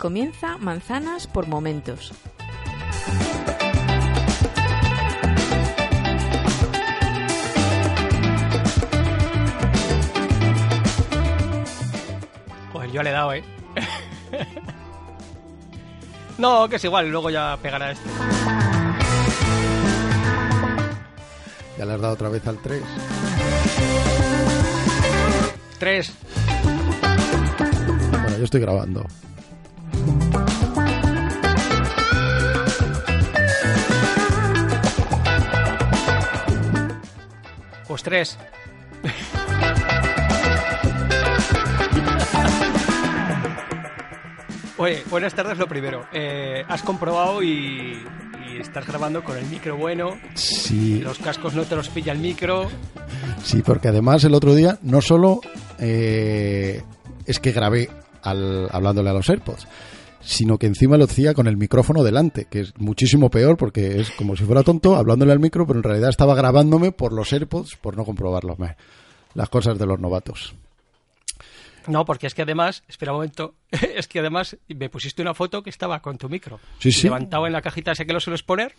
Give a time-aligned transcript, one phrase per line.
[0.00, 2.14] comienza Manzanas por Momentos.
[12.72, 13.44] Pues yo le he dado, ¿eh?
[16.38, 18.08] no, que es igual, luego ya pegará este.
[21.76, 22.82] Ya le has dado otra vez al 3.
[25.78, 26.14] Tres.
[28.10, 29.04] Bueno, yo estoy grabando.
[37.90, 38.38] Pues tres.
[44.78, 46.06] Oye, buenas tardes lo primero.
[46.12, 48.02] Eh, has comprobado y,
[48.48, 50.18] y estás grabando con el micro bueno.
[50.34, 52.68] Sí, Los cascos no te los pilla el micro.
[53.44, 55.40] sí, porque además el otro día no solo
[55.78, 56.82] eh,
[57.26, 57.90] es que grabé
[58.22, 59.66] al, hablándole a los AirPods,
[60.20, 64.10] sino que encima lo hacía con el micrófono delante, que es muchísimo peor porque es
[64.12, 67.76] como si fuera tonto hablándole al micro, pero en realidad estaba grabándome por los AirPods
[67.76, 68.56] por no comprobarlo.
[69.34, 70.54] Las cosas de los novatos.
[71.86, 75.62] No, porque es que además, espera un momento, es que además me pusiste una foto
[75.62, 76.60] que estaba con tu micro.
[76.78, 77.04] Sí, sí.
[77.04, 78.74] Levantado en la cajita ese que lo sueles poner.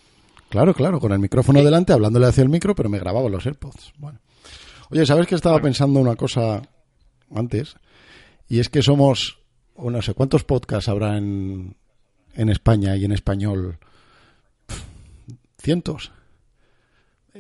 [0.50, 3.94] Claro, claro, con el micrófono delante, hablándole hacia el micro, pero me grababa los AirPods.
[3.98, 4.20] Bueno.
[4.90, 6.62] Oye, ¿sabes que estaba pensando una cosa
[7.34, 7.76] antes?
[8.50, 9.40] Y es que somos,
[9.76, 11.76] o no sé, ¿cuántos podcasts habrá en,
[12.34, 13.78] en España y en español?
[15.58, 16.12] ¿Cientos?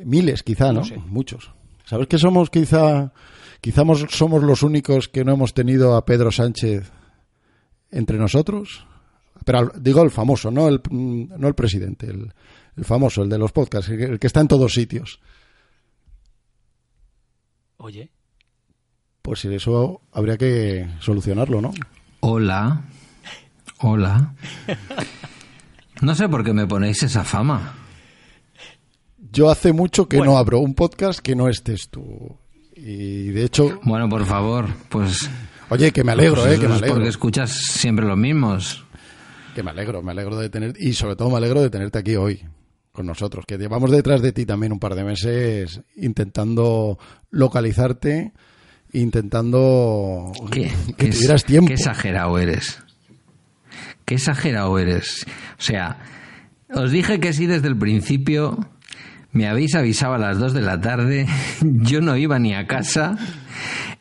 [0.05, 0.79] Miles, quizá, ¿no?
[0.81, 0.97] No sé.
[0.97, 1.51] Muchos.
[1.85, 3.11] ¿Sabes que somos quizá,
[3.59, 6.89] quizá mos- somos los únicos que no hemos tenido a Pedro Sánchez
[7.91, 8.85] entre nosotros?
[9.43, 12.31] Pero digo el famoso, no el, no el presidente, el,
[12.77, 15.19] el famoso, el de los podcasts, el que- el que está en todos sitios.
[17.77, 18.11] Oye,
[19.23, 21.73] Pues eso habría que solucionarlo, ¿no?
[22.21, 22.81] Hola.
[23.79, 24.33] Hola.
[26.01, 27.73] No sé por qué me ponéis esa fama.
[29.31, 30.33] Yo hace mucho que Bueno.
[30.33, 32.37] no abro un podcast que no estés tú.
[32.75, 35.29] Y de hecho, Bueno, por favor, pues...
[35.69, 36.59] oye, que me alegro, pues ¿eh?
[36.59, 36.95] Que me alegro.
[36.95, 38.83] porque escuchas siempre los mismos.
[39.55, 40.73] Que me alegro, me alegro de tener.
[40.79, 42.41] Y sobre todo me alegro de tenerte aquí hoy
[42.91, 43.45] con nosotros.
[43.47, 46.97] Que llevamos detrás de ti también un par de meses intentando
[47.29, 48.33] localizarte,
[48.93, 51.67] intentando ¿Qué, que qué tuvieras tiempo.
[51.67, 52.81] Qué exagerado eres.
[54.05, 55.25] Qué exagerado eres.
[55.57, 55.99] O sea,
[56.73, 58.57] os dije que sí desde el principio.
[59.33, 61.25] Me habéis avisado a las 2 de la tarde.
[61.61, 63.17] Yo no iba ni a casa.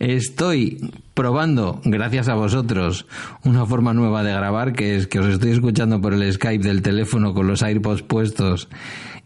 [0.00, 0.78] Estoy
[1.14, 3.06] probando, gracias a vosotros,
[3.44, 6.80] una forma nueva de grabar, que es que os estoy escuchando por el Skype del
[6.80, 8.68] teléfono con los AirPods puestos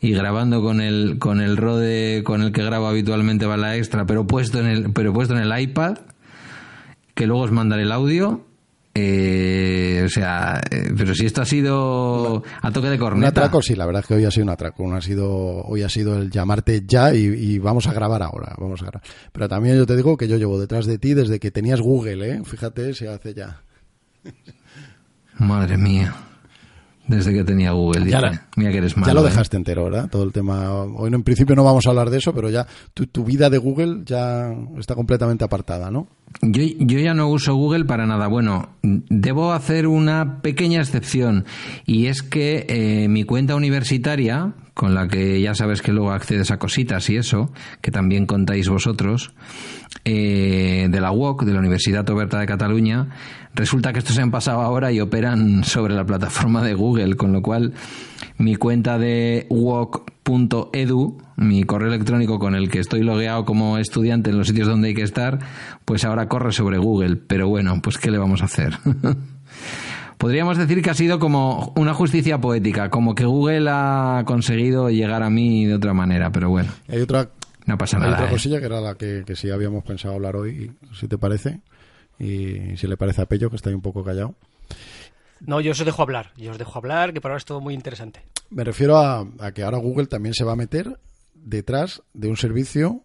[0.05, 4.05] y grabando con el con el Rode con el que grabo habitualmente va la extra,
[4.05, 5.97] pero puesto en el pero puesto en el iPad
[7.15, 8.45] que luego os mandaré el audio.
[8.97, 13.29] Eh, o sea, eh, pero si esto ha sido a toque de Un corneta.
[13.29, 14.83] atraco, sí, la verdad es que hoy ha sido un atraco.
[14.83, 15.27] Un ha sido,
[15.63, 18.55] hoy ha sido el llamarte ya y, y vamos a grabar ahora.
[18.59, 19.03] Vamos a grabar.
[19.33, 22.31] Pero también yo te digo que yo llevo detrás de ti desde que tenías Google,
[22.31, 22.43] ¿eh?
[22.45, 23.63] Fíjate, se hace ya.
[25.39, 26.15] Madre mía.
[27.07, 28.21] Desde que tenía Google, Ya dice.
[28.21, 29.07] la- Mira que eres malo.
[29.09, 29.31] ya lo ¿eh?
[29.31, 30.09] dejaste entero, ¿verdad?
[30.11, 30.71] Todo el tema.
[30.73, 33.59] Hoy en principio no vamos a hablar de eso, pero ya tu, tu vida de
[33.59, 36.07] Google ya está completamente apartada, ¿no?
[36.41, 38.27] Yo, yo ya no uso Google para nada.
[38.29, 41.45] Bueno, debo hacer una pequeña excepción
[41.85, 46.51] y es que eh, mi cuenta universitaria, con la que ya sabes que luego accedes
[46.51, 47.53] a cositas y eso,
[47.83, 49.33] que también contáis vosotros,
[50.05, 53.11] eh, de la UOC, de la Universidad Oberta de Cataluña,
[53.55, 57.33] resulta que estos se han pasado ahora y operan sobre la plataforma de Google, con
[57.33, 57.73] lo cual
[58.39, 64.39] mi cuenta de uoc.edu, mi correo electrónico con el que estoy logueado como estudiante en
[64.39, 65.39] los sitios donde hay que estar,
[65.85, 67.17] pues ahora corre sobre Google.
[67.17, 68.77] Pero bueno, pues ¿qué le vamos a hacer?
[70.19, 75.23] Podríamos decir que ha sido como una justicia poética, como que Google ha conseguido llegar
[75.23, 77.29] a mí de otra manera, pero bueno, Hay otra,
[77.67, 78.15] no pasa hay nada.
[78.15, 78.31] otra ¿eh?
[78.31, 81.61] cosilla que era la que, que sí habíamos pensado hablar hoy, si te parece.
[82.19, 84.35] Y si le parece a Pello, que está ahí un poco callado.
[85.41, 86.33] no, yo os dejo hablar.
[86.37, 88.23] Yo os dejo hablar, que para ahora es todo muy interesante.
[88.51, 90.99] Me refiero a, a que ahora Google también se va a meter
[91.35, 93.03] detrás de un servicio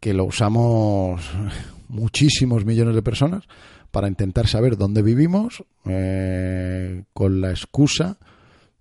[0.00, 1.20] que lo usamos
[1.88, 3.44] muchísimos millones de personas
[3.90, 8.18] para intentar saber dónde vivimos eh, con la excusa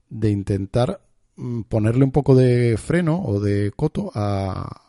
[0.09, 1.01] de intentar
[1.35, 4.81] mm, ponerle un poco de freno o de coto a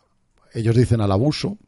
[0.52, 1.58] ellos dicen al abuso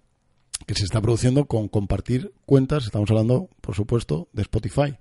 [0.66, 4.96] que se está produciendo con compartir cuentas estamos hablando por supuesto de Spotify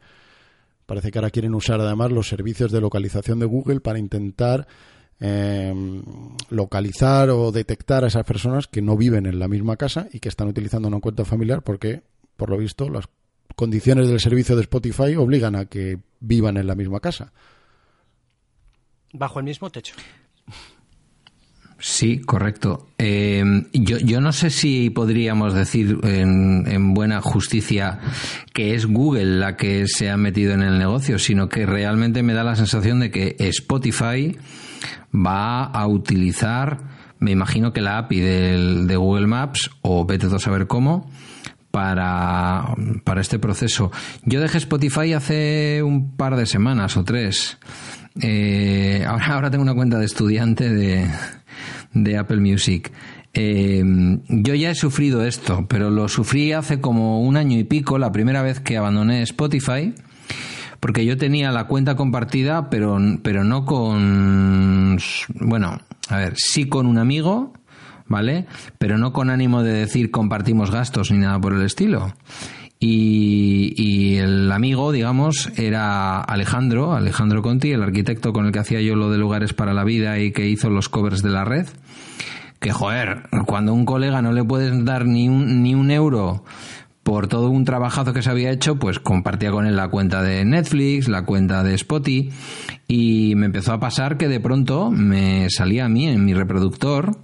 [0.86, 4.68] parece que ahora quieren usar además los servicios de localización de Google para intentar
[5.24, 5.72] eh,
[6.50, 10.30] localizar o detectar a esas personas que no viven en la misma casa y que
[10.30, 12.02] están utilizando una cuenta familiar porque,
[12.36, 13.06] por lo visto, las
[13.56, 17.32] condiciones del servicio de Spotify obligan a que vivan en la misma casa.
[19.14, 19.94] Bajo el mismo techo.
[21.84, 22.86] Sí, correcto.
[23.00, 23.44] Eh,
[23.74, 28.00] yo, yo, no sé si podríamos decir en, en, buena justicia
[28.54, 32.34] que es Google la que se ha metido en el negocio, sino que realmente me
[32.34, 34.38] da la sensación de que Spotify
[35.14, 36.82] va a utilizar,
[37.18, 41.10] me imagino que la API del, de Google Maps, o vete a saber cómo,
[41.72, 43.92] para, para este proceso.
[44.24, 47.58] Yo dejé Spotify hace un par de semanas o tres.
[48.22, 51.10] Eh, ahora, ahora tengo una cuenta de estudiante de,
[51.94, 52.92] de Apple Music.
[53.34, 53.84] Eh,
[54.28, 58.12] yo ya he sufrido esto, pero lo sufrí hace como un año y pico, la
[58.12, 59.94] primera vez que abandoné Spotify,
[60.80, 64.98] porque yo tenía la cuenta compartida, pero, pero no con,
[65.40, 65.80] bueno,
[66.10, 67.54] a ver, sí con un amigo,
[68.08, 68.48] ¿vale?
[68.78, 72.14] Pero no con ánimo de decir compartimos gastos ni nada por el estilo.
[72.84, 78.96] Y, el amigo, digamos, era Alejandro, Alejandro Conti, el arquitecto con el que hacía yo
[78.96, 81.68] lo de lugares para la vida y que hizo los covers de la red.
[82.60, 86.44] Que joder, cuando a un colega no le puedes dar ni un, ni un euro
[87.04, 90.44] por todo un trabajazo que se había hecho, pues compartía con él la cuenta de
[90.44, 92.32] Netflix, la cuenta de Spotify,
[92.88, 97.18] y me empezó a pasar que de pronto me salía a mí en mi reproductor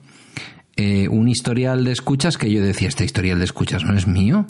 [0.75, 4.45] eh, un historial de escuchas que yo decía, este historial de escuchas no es mío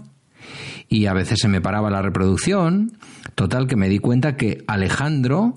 [0.89, 2.97] y a veces se me paraba la reproducción.
[3.35, 5.53] Total, que me di cuenta que Alejandro,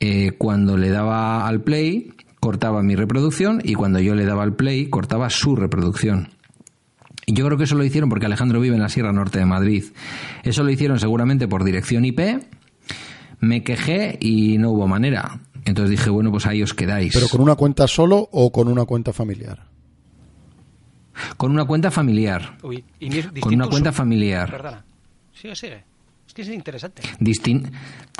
[0.00, 4.54] eh, cuando le daba al play, cortaba mi reproducción y cuando yo le daba al
[4.54, 6.30] play, cortaba su reproducción.
[7.26, 9.44] Y yo creo que eso lo hicieron porque Alejandro vive en la Sierra Norte de
[9.44, 9.84] Madrid.
[10.44, 12.20] Eso lo hicieron seguramente por dirección IP.
[13.40, 15.40] Me quejé y no hubo manera.
[15.66, 17.12] Entonces dije, bueno, pues ahí os quedáis.
[17.12, 19.67] ¿Pero con una cuenta solo o con una cuenta familiar?
[21.36, 22.56] Con una cuenta familiar.
[22.62, 24.50] Uy, y con una cuenta familiar.
[24.50, 24.84] Perdona.
[25.32, 25.84] Sí, sigue.
[26.26, 27.02] Es que es interesante.
[27.20, 27.70] Distin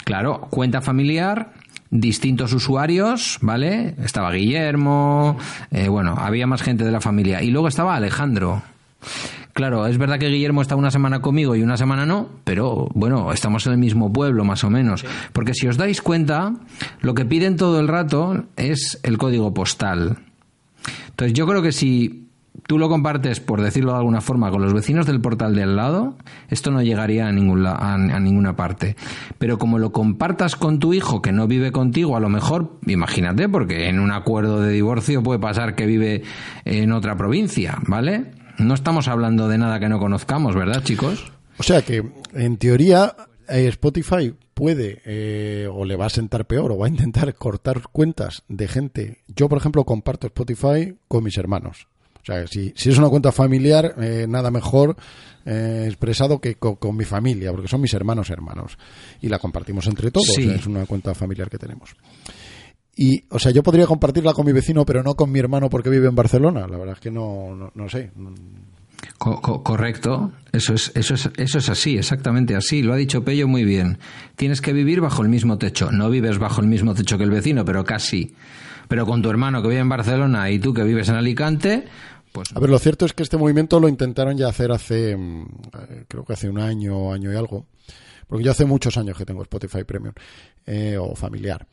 [0.04, 1.52] claro, cuenta familiar,
[1.90, 3.94] distintos usuarios, ¿vale?
[4.02, 5.36] Estaba Guillermo,
[5.70, 7.42] eh, bueno, había más gente de la familia.
[7.42, 8.62] Y luego estaba Alejandro.
[9.52, 13.32] Claro, es verdad que Guillermo está una semana conmigo y una semana no, pero bueno,
[13.32, 15.04] estamos en el mismo pueblo más o menos.
[15.32, 16.54] Porque si os dais cuenta,
[17.00, 20.18] lo que piden todo el rato es el código postal.
[21.08, 22.27] Entonces yo creo que si
[22.66, 25.76] tú lo compartes, por decirlo de alguna forma, con los vecinos del portal de al
[25.76, 26.16] lado,
[26.48, 28.96] esto no llegaría a, ningún a, ninguna parte.
[29.38, 33.48] Pero como lo compartas con tu hijo que no vive contigo, a lo mejor, imagínate,
[33.48, 36.22] porque en un acuerdo de divorcio puede pasar que vive
[36.64, 38.32] en otra provincia, ¿vale?
[38.58, 41.32] No estamos hablando de nada que no conozcamos, ¿verdad, chicos?
[41.58, 43.14] O sea que, en teoría,
[43.48, 47.82] eh, Spotify puede eh, o le va a sentar peor o va a intentar cortar
[47.92, 49.18] cuentas de gente.
[49.28, 51.86] Yo, por ejemplo, comparto Spotify con mis hermanos.
[52.22, 54.96] O sea, si, si es una cuenta familiar, eh, nada mejor
[55.50, 58.76] eh, expresado que con, mi familia, porque son mis hermanos hermanos.
[59.22, 61.96] Y la compartimos entre todos, es una cuenta familiar que tenemos.
[62.94, 65.88] Y, o sea, yo podría compartirla con mi vecino, pero no con mi hermano porque
[65.88, 66.66] vive en Barcelona.
[66.66, 68.10] La verdad es que no, no, sé.
[69.16, 72.82] correcto, eso es, eso, es, eso es así, exactamente así.
[72.82, 73.98] Lo ha dicho Pello muy bien.
[74.36, 75.90] Tienes que vivir bajo el mismo techo.
[75.92, 78.34] No vives bajo el mismo techo que el vecino, pero casi.
[78.88, 81.84] Pero con tu hermano que vive en Barcelona y tú que vives en Alicante,
[82.32, 82.48] pues...
[82.54, 85.42] A ver, lo cierto es que este movimiento lo intentaron ya hacer hace, mm,
[85.90, 87.66] eh, creo que hace un año, año y algo.
[88.26, 90.14] Porque yo hace muchos años que tengo Spotify Premium
[90.66, 91.66] eh, o familiar.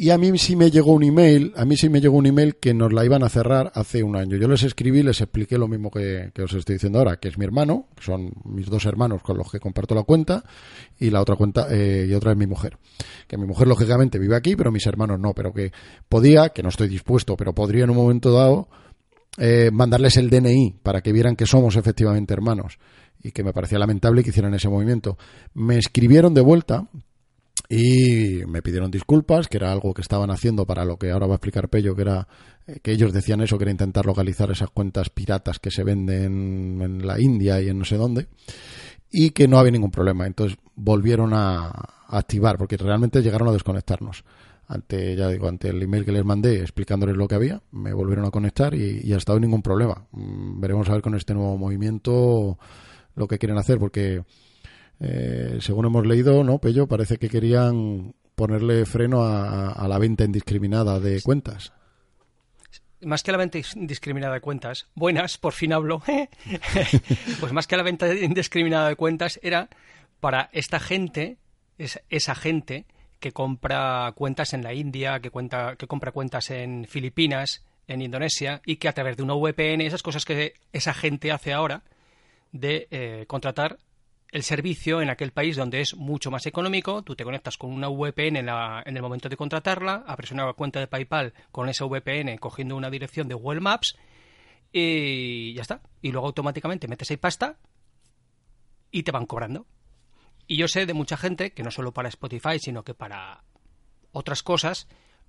[0.00, 2.54] Y a mí sí me llegó un email, a mí sí me llegó un email
[2.54, 4.36] que nos la iban a cerrar hace un año.
[4.36, 7.44] Yo les escribí, les expliqué lo mismo que, os estoy diciendo ahora, que es mi
[7.44, 10.44] hermano, que son mis dos hermanos con los que comparto la cuenta,
[11.00, 12.78] y la otra cuenta, eh, y otra es mi mujer.
[13.26, 15.72] Que mi mujer lógicamente vive aquí, pero mis hermanos no, pero que
[16.08, 18.68] podía, que no estoy dispuesto, pero podría en un momento dado
[19.36, 22.78] eh, mandarles el DNI para que vieran que somos efectivamente hermanos
[23.20, 25.18] y que me parecía lamentable que hicieran ese movimiento.
[25.54, 26.88] Me escribieron de vuelta
[27.68, 31.34] y me pidieron disculpas, que era algo que estaban haciendo para lo que ahora va
[31.34, 32.28] a explicar Pello, que era
[32.66, 36.80] eh, que ellos decían eso, que era intentar localizar esas cuentas piratas que se venden
[36.82, 38.28] en la India y en no sé dónde,
[39.10, 40.26] y que no había ningún problema.
[40.26, 41.70] Entonces volvieron a,
[42.10, 44.24] activar, porque realmente llegaron a desconectarnos
[44.66, 48.26] ante ya digo ante el email que les mandé explicándoles lo que había me volvieron
[48.26, 51.56] a conectar y, y ha estado ningún problema Mm, veremos a ver con este nuevo
[51.56, 52.58] movimiento
[53.14, 54.24] lo que quieren hacer porque
[55.00, 60.24] eh, según hemos leído no Pello parece que querían ponerle freno a, a la venta
[60.24, 61.72] indiscriminada de cuentas.
[63.00, 66.02] Más que la venta indiscriminada de cuentas, buenas, por fin hablo,
[67.40, 69.68] pues más que la venta indiscriminada de cuentas era
[70.20, 71.38] para esta gente,
[71.78, 72.86] es, esa gente
[73.20, 78.62] que compra cuentas en la India, que, cuenta, que compra cuentas en Filipinas, en Indonesia,
[78.64, 81.82] y que a través de una VPN, esas cosas que esa gente hace ahora,
[82.52, 83.78] de eh, contratar
[84.30, 87.88] el servicio en aquel país donde es mucho más económico, tú te conectas con una
[87.88, 92.76] VPN en, el momento de contratarla, abres una cuenta de PayPal con esa VPN cogiendo
[92.76, 93.96] una dirección de Google Maps
[94.70, 95.80] y ya está.
[96.02, 97.56] Y luego automáticamente metes ahí pasta
[98.90, 99.66] y te van cobrando.
[100.46, 103.44] Y yo sé de mucha gente que no solo para Spotify, sino que para
[104.12, 104.88] otras cosas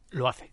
[0.09, 0.51] lo hace.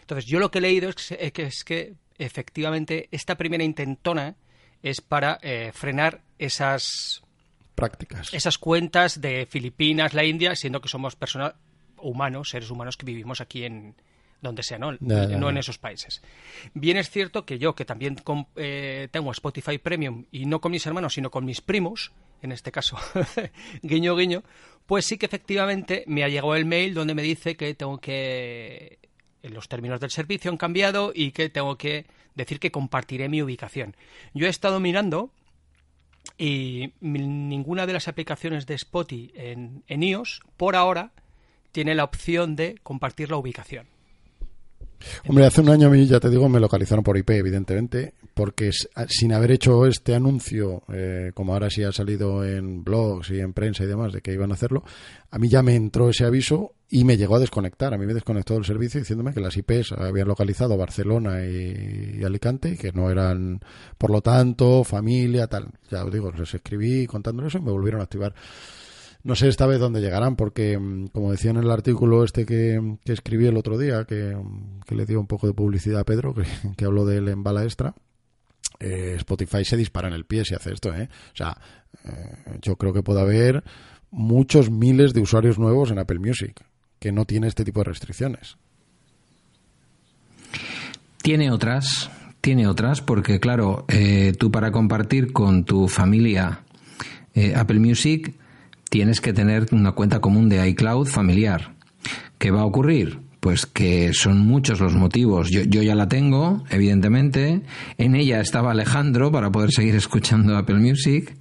[0.00, 4.36] Entonces, yo lo que he leído es que, que, es que efectivamente esta primera intentona
[4.82, 7.23] es para eh, frenar esas
[7.74, 8.32] prácticas.
[8.32, 11.54] Esas cuentas de Filipinas, la India, siendo que somos personas
[11.98, 13.94] humanos, seres humanos que vivimos aquí en
[14.40, 14.92] donde sea, ¿no?
[15.00, 16.22] No en esos países.
[16.74, 18.16] Bien es cierto que yo, que también
[18.56, 22.12] eh, tengo Spotify Premium, y no con mis hermanos, sino con mis primos,
[22.42, 22.96] en este caso,
[23.82, 24.44] guiño, guiño,
[24.86, 28.98] pues sí que efectivamente me ha llegado el mail donde me dice que tengo que
[29.42, 33.96] los términos del servicio han cambiado y que tengo que decir que compartiré mi ubicación.
[34.34, 35.30] Yo he estado mirando
[36.38, 41.12] y ninguna de las aplicaciones de Spotify en, en iOS, por ahora,
[41.72, 43.86] tiene la opción de compartir la ubicación.
[45.26, 48.70] Hombre, hace un año a mí, ya te digo, me localizaron por IP, evidentemente, porque
[49.08, 53.52] sin haber hecho este anuncio, eh, como ahora sí ha salido en blogs y en
[53.52, 54.84] prensa y demás, de que iban a hacerlo,
[55.30, 57.94] a mí ya me entró ese aviso y me llegó a desconectar.
[57.94, 62.70] A mí me desconectó el servicio diciéndome que las IPs habían localizado Barcelona y, Alicante
[62.70, 63.60] y que no eran,
[63.98, 65.68] por lo tanto, familia, tal.
[65.90, 68.34] Ya os digo, les escribí contándoles eso y me volvieron a activar.
[69.22, 72.98] No sé esta vez dónde llegarán, porque, mm, como decía en el artículo este que,
[73.04, 76.04] que escribí el otro día, que, mm, que le dio un poco de publicidad a
[76.04, 76.44] Pedro, que,
[76.76, 77.94] que habló de él en Bala Extra,
[78.80, 81.08] eh, Spotify se dispara en el pie si hace esto, ¿eh?
[81.32, 81.56] O sea,
[82.04, 83.64] eh, yo creo que puede haber
[84.10, 86.62] muchos miles de usuarios nuevos en Apple Music
[87.04, 88.56] que no tiene este tipo de restricciones.
[91.20, 96.62] Tiene otras, tiene otras, porque claro, eh, tú para compartir con tu familia
[97.34, 98.32] eh, Apple Music
[98.88, 101.74] tienes que tener una cuenta común de iCloud familiar.
[102.38, 103.20] ¿Qué va a ocurrir?
[103.38, 105.50] Pues que son muchos los motivos.
[105.50, 107.60] Yo, yo ya la tengo, evidentemente.
[107.98, 111.36] En ella estaba Alejandro para poder seguir escuchando Apple Music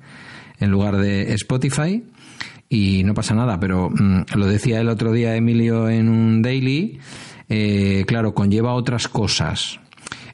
[0.60, 2.03] en lugar de Spotify.
[2.74, 7.00] Y no pasa nada, pero mm, lo decía el otro día Emilio en un daily,
[7.48, 9.80] eh, claro, conlleva otras cosas.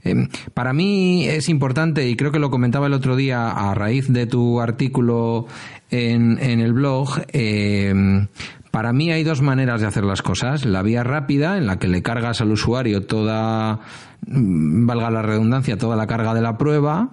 [0.05, 4.07] Eh, para mí es importante, y creo que lo comentaba el otro día a raíz
[4.07, 5.47] de tu artículo
[5.91, 7.93] en, en el blog, eh,
[8.71, 10.63] para mí hay dos maneras de hacer las cosas.
[10.63, 13.81] La vía rápida, en la que le cargas al usuario toda,
[14.25, 17.09] mm, valga la redundancia, toda la carga de la prueba,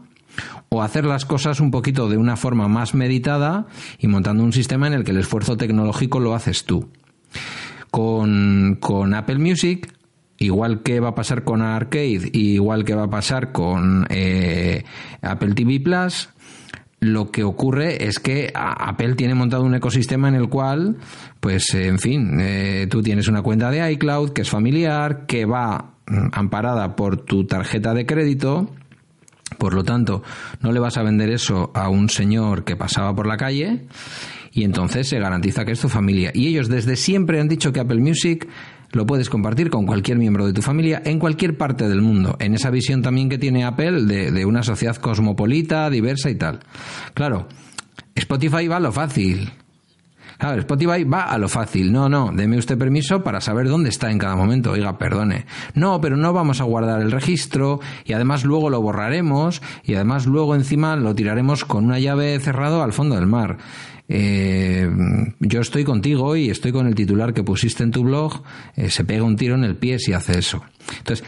[0.68, 3.66] o hacer las cosas un poquito de una forma más meditada
[3.98, 6.90] y montando un sistema en el que el esfuerzo tecnológico lo haces tú.
[7.90, 9.92] Con, con Apple Music,
[10.38, 14.84] igual que va a pasar con Arcade, igual que va a pasar con eh,
[15.22, 16.28] Apple TV Plus,
[16.98, 20.96] lo que ocurre es que Apple tiene montado un ecosistema en el cual,
[21.40, 25.44] pues, eh, en fin, eh, tú tienes una cuenta de iCloud que es familiar, que
[25.44, 28.70] va mm, amparada por tu tarjeta de crédito.
[29.58, 30.22] Por lo tanto,
[30.60, 33.86] no le vas a vender eso a un señor que pasaba por la calle
[34.52, 36.30] y entonces se garantiza que es tu familia.
[36.34, 38.48] Y ellos desde siempre han dicho que Apple Music
[38.92, 42.36] lo puedes compartir con cualquier miembro de tu familia en cualquier parte del mundo.
[42.40, 46.60] En esa visión también que tiene Apple de, una sociedad cosmopolita, diversa y tal.
[47.14, 47.46] Claro,
[48.14, 49.52] Spotify va a lo fácil.
[50.38, 51.92] Claro, Spotify va a lo fácil.
[51.92, 54.72] No, no, deme usted permiso para saber dónde está en cada momento.
[54.72, 55.46] Oiga, perdone.
[55.74, 60.26] No, pero no vamos a guardar el registro y además luego lo borraremos y además
[60.26, 63.58] luego encima lo tiraremos con una llave cerrado al fondo del mar.
[64.08, 64.88] Eh,
[65.40, 68.42] yo estoy contigo y estoy con el titular que pusiste en tu blog.
[68.76, 70.62] eh, se pega un tiro en el pie si hace eso.
[70.98, 71.26] Entonces,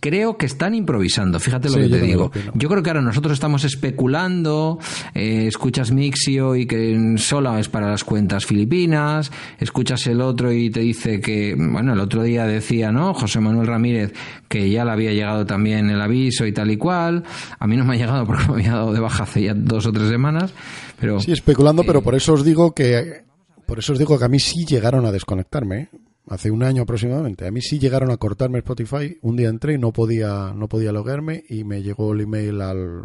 [0.00, 1.40] creo que están improvisando.
[1.40, 2.30] Fíjate lo Sí, que te digo.
[2.54, 4.78] Yo creo que ahora nosotros estamos especulando,
[5.14, 10.68] eh, escuchas Mixio y que solo es para las cuentas filipinas, escuchas el otro y
[10.70, 13.14] te dice que, bueno, el otro día decía, ¿no?
[13.14, 14.12] José Manuel Ramírez,
[14.50, 17.22] que ya le había llegado también el aviso y tal y cual.
[17.58, 19.86] A mí no me ha llegado porque me había dado de baja hace ya dos
[19.86, 20.52] o tres semanas,
[21.00, 21.20] pero...
[21.20, 23.22] Sí, especulando, Eh, pero por eso os digo que
[23.64, 25.82] por eso os digo que a mí sí llegaron a desconectarme.
[25.82, 25.88] ¿eh?
[26.28, 27.46] hace un año aproximadamente.
[27.46, 29.18] A mí sí llegaron a cortarme Spotify.
[29.22, 33.04] Un día entré y no podía, no podía loguearme y me llegó el email al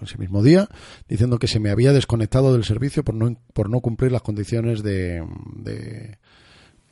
[0.00, 0.68] ese mismo día
[1.08, 4.82] diciendo que se me había desconectado del servicio por no, por no cumplir las condiciones
[4.82, 6.18] de, de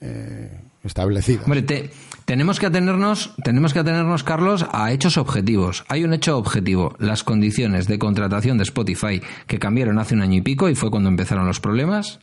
[0.01, 0.51] eh,
[0.83, 1.45] establecidas.
[1.45, 1.91] Hombre,
[2.25, 5.85] tenemos que atenernos, tenemos que atenernos, Carlos, a hechos objetivos.
[5.89, 10.39] Hay un hecho objetivo, las condiciones de contratación de Spotify que cambiaron hace un año
[10.39, 12.21] y pico y fue cuando empezaron los problemas.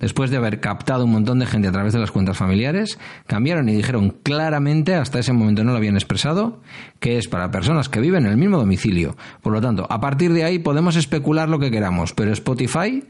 [0.00, 3.68] Después de haber captado un montón de gente a través de las cuentas familiares, cambiaron
[3.68, 6.62] y dijeron claramente, hasta ese momento no lo habían expresado,
[7.00, 9.16] que es para personas que viven en el mismo domicilio.
[9.42, 13.04] Por lo tanto, a partir de ahí podemos especular lo que queramos, pero Spotify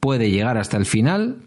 [0.00, 1.38] puede llegar hasta el final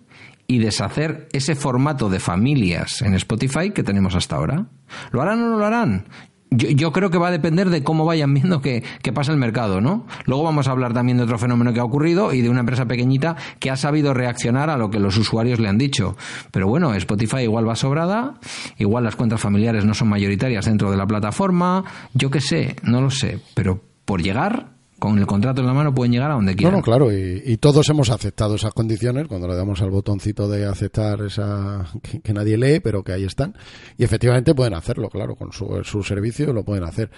[0.48, 4.68] y deshacer ese formato de familias en Spotify que tenemos hasta ahora.
[5.12, 6.06] ¿Lo harán o no lo harán?
[6.50, 8.82] Yo, creo que va a depender de cómo vayan viendo que,
[9.14, 10.08] pasa el mercado, ¿no?
[10.26, 12.86] Luego vamos a hablar también de otro fenómeno que ha ocurrido y de una empresa
[12.86, 16.16] pequeñita que ha sabido reaccionar a lo que los usuarios le han dicho.
[16.52, 18.36] Pero bueno, Spotify igual va sobrada,
[18.78, 23.02] igual las cuentas familiares no son mayoritarias dentro de la plataforma, yo qué sé, no
[23.02, 26.56] lo sé, pero por llegar con el contrato en la mano pueden llegar a donde
[26.56, 26.78] quieran.
[26.78, 31.22] No, claro, y, todos hemos aceptado esas condiciones cuando le damos al botoncito de aceptar
[31.22, 31.86] esa
[32.24, 33.56] que, nadie lee, pero que ahí están.
[33.98, 37.12] Y efectivamente pueden hacerlo, claro, con su, su servicio lo pueden hacer.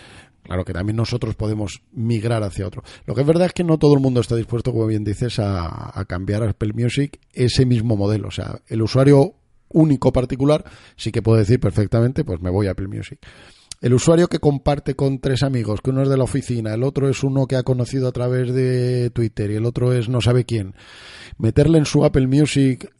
[0.43, 2.83] Claro que también nosotros podemos migrar hacia otro.
[3.05, 5.39] Lo que es verdad es que no todo el mundo está dispuesto, como bien dices,
[5.39, 8.29] a, a cambiar a Apple Music ese mismo modelo.
[8.29, 9.35] O sea, el usuario
[9.69, 13.19] único particular sí que puede decir perfectamente, pues me voy a Apple Music.
[13.81, 17.07] El usuario que comparte con tres amigos, que uno es de la oficina, el otro
[17.07, 20.43] es uno que ha conocido a través de Twitter y el otro es no sabe
[20.43, 20.75] quién,
[21.37, 22.91] meterle en su Apple Music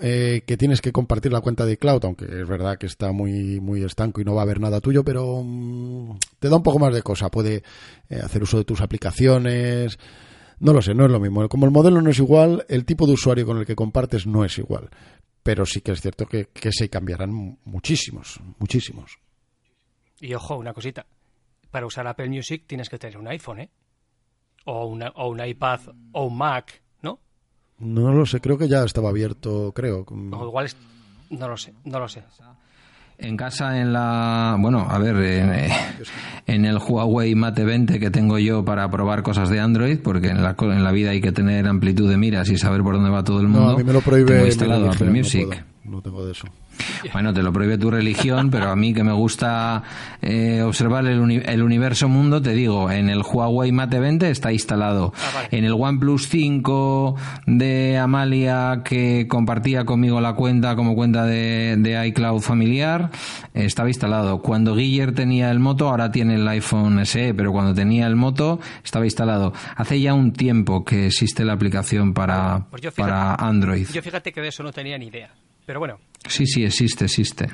[0.00, 3.60] eh, que tienes que compartir la cuenta de cloud, aunque es verdad que está muy,
[3.60, 6.78] muy estanco y no va a haber nada tuyo, pero mm, te da un poco
[6.78, 7.30] más de cosa.
[7.30, 7.62] Puede
[8.08, 9.98] eh, hacer uso de tus aplicaciones.
[10.60, 11.48] No lo sé, no es lo mismo.
[11.48, 14.44] Como el modelo no es igual, el tipo de usuario con el que compartes no
[14.44, 14.90] es igual.
[15.42, 19.23] Pero sí que es cierto que, que se cambiarán muchísimos, muchísimos.
[20.20, 21.06] Y ojo, una cosita.
[21.70, 23.70] Para usar Apple Music tienes que tener un iPhone, ¿eh?
[24.64, 25.80] O, una, o un iPad
[26.12, 27.18] o un Mac, ¿no?
[27.78, 30.06] No lo sé, creo que ya estaba abierto, creo.
[30.08, 30.76] O igual es...
[31.30, 32.22] No lo sé, no lo sé.
[33.16, 34.56] En casa, en la.
[34.58, 35.70] Bueno, a ver, eh,
[36.46, 40.42] en, el Huawei Mate 20 que tengo yo para probar cosas de Android, porque en
[40.42, 43.22] la, en la vida hay que tener amplitud de miras y saber por dónde va
[43.22, 43.66] todo el mundo.
[43.66, 44.32] No, a mí me lo prohíbe.
[44.32, 45.64] Tengo instalado Apple Music.
[45.84, 46.48] no tengo de eso.
[47.12, 49.82] Bueno, te lo prohíbe tu religión, pero a mí que me gusta
[50.22, 55.12] eh, observar el, universo mundo, te digo, en el Huawei Mate 20 está instalado.
[55.16, 62.04] Ah, en el OnePlus 5 de Amalia, que compartía conmigo la cuenta como cuenta de,
[62.08, 63.10] iCloud familiar,
[63.52, 64.40] estaba instalado.
[64.42, 68.60] Cuando Guiller tenía el Moto, ahora tiene el iPhone SE, pero cuando tenía el Moto,
[68.82, 69.52] estaba instalado.
[69.76, 73.86] Hace ya un tiempo que existe la aplicación para, pues para Android.
[73.92, 75.30] Yo fíjate que de eso no tenía ni idea.
[75.66, 75.98] Pero bueno.
[76.28, 77.46] Sí, sí, existe, existe.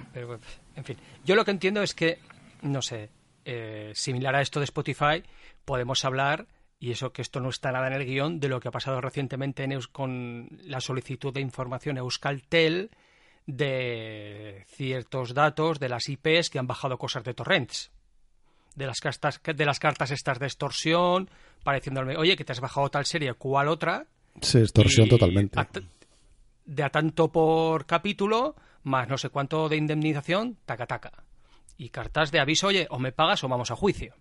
[0.76, 2.18] en fin, yo lo que entiendo es que,
[2.62, 3.10] no sé,
[3.44, 5.22] eh, similar a esto de Spotify,
[5.64, 6.46] podemos hablar,
[6.78, 9.00] y eso que esto no está nada en el guion, de lo que ha pasado
[9.00, 12.90] recientemente en con la solicitud de información Euskaltel
[13.46, 17.90] de ciertos datos de las IPs que han bajado cosas de torrents.
[18.76, 21.28] De las, cartas, de las cartas estas de extorsión,
[21.64, 24.06] pareciéndome, oye, que te has bajado tal serie, ¿cuál otra?
[24.40, 25.58] Sí, extorsión totalmente
[26.70, 28.54] de a tanto por capítulo,
[28.84, 31.24] más no sé cuánto de indemnización, taca taca.
[31.76, 34.14] Y cartas de aviso, oye, o me pagas o vamos a juicio.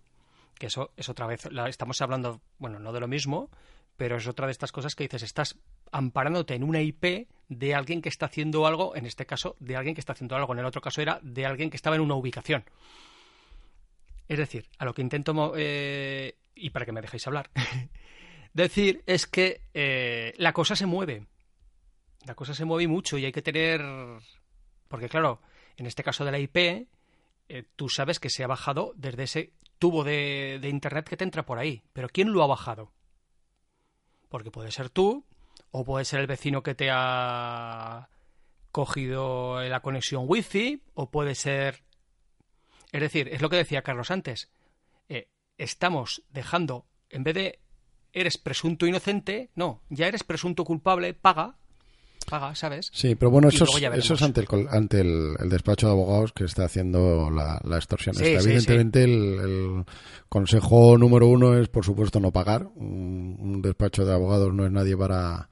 [0.57, 3.51] Que eso es otra vez, estamos hablando, bueno, no de lo mismo,
[3.97, 5.59] pero es otra de estas cosas que dices, estás
[5.91, 9.93] amparándote en una IP de alguien que está haciendo algo, en este caso, de alguien
[9.93, 12.15] que está haciendo algo, en el otro caso era de alguien que estaba en una
[12.15, 12.63] ubicación.
[14.27, 17.51] Es decir, a lo que intento, eh, y para que me dejéis hablar,
[18.53, 21.27] decir es que eh, la cosa se mueve
[22.25, 23.81] la cosa se mueve mucho y hay que tener...
[24.87, 25.41] Porque claro,
[25.77, 26.87] en este caso de la IP, eh,
[27.75, 31.57] tú sabes que se ha bajado desde ese tubo de, Internet que te entra por
[31.57, 31.83] ahí.
[31.93, 32.91] Pero ¿quién lo ha bajado?
[34.29, 35.25] Porque puede ser tú,
[35.71, 38.09] o puede ser el vecino que te ha
[38.71, 41.83] cogido la conexión wifi, o puede ser...
[42.91, 44.51] Es decir, es lo que decía Carlos antes.
[45.07, 47.59] Eh, estamos dejando, en vez de
[48.11, 51.58] eres presunto inocente, no, ya eres presunto culpable, paga,
[52.29, 52.89] paga, ¿sabes?
[52.93, 57.29] Sí, pero bueno, eso, es, ante, el, ante el, despacho de abogados que está haciendo
[57.29, 58.15] la, extorsión.
[58.19, 59.85] Evidentemente, El,
[60.27, 62.67] consejo número uno es, por supuesto, no pagar.
[62.75, 65.49] Un, despacho de abogados no es nadie para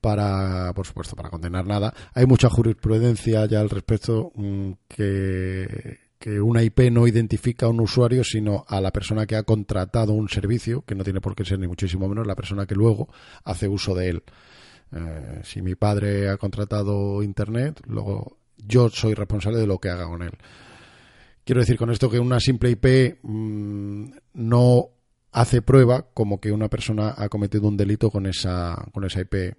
[0.00, 1.94] para, por supuesto, para condenar nada.
[2.12, 7.80] Hay mucha jurisprudencia ya al respecto mm, que, que una IP no identifica a un
[7.80, 11.44] usuario, sino a la persona que ha contratado un servicio, que no tiene por qué
[11.44, 13.08] ser ni muchísimo menos la persona que luego
[13.44, 14.22] hace uso de él.
[14.92, 20.06] Eh, si mi padre ha contratado Internet, luego yo soy responsable de lo que haga
[20.06, 20.32] con él.
[21.44, 24.88] Quiero decir con esto que una simple IP mm, no
[25.32, 29.56] hace prueba como que una persona ha cometido un delito con esa, con esa IP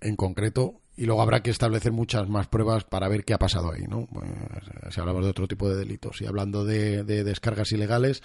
[0.00, 3.72] en concreto y luego habrá que establecer muchas más pruebas para ver qué ha pasado
[3.72, 4.06] ahí, ¿no?
[4.12, 4.28] Pues,
[4.90, 8.22] si hablamos de otro tipo de delitos y hablando de, de descargas ilegales,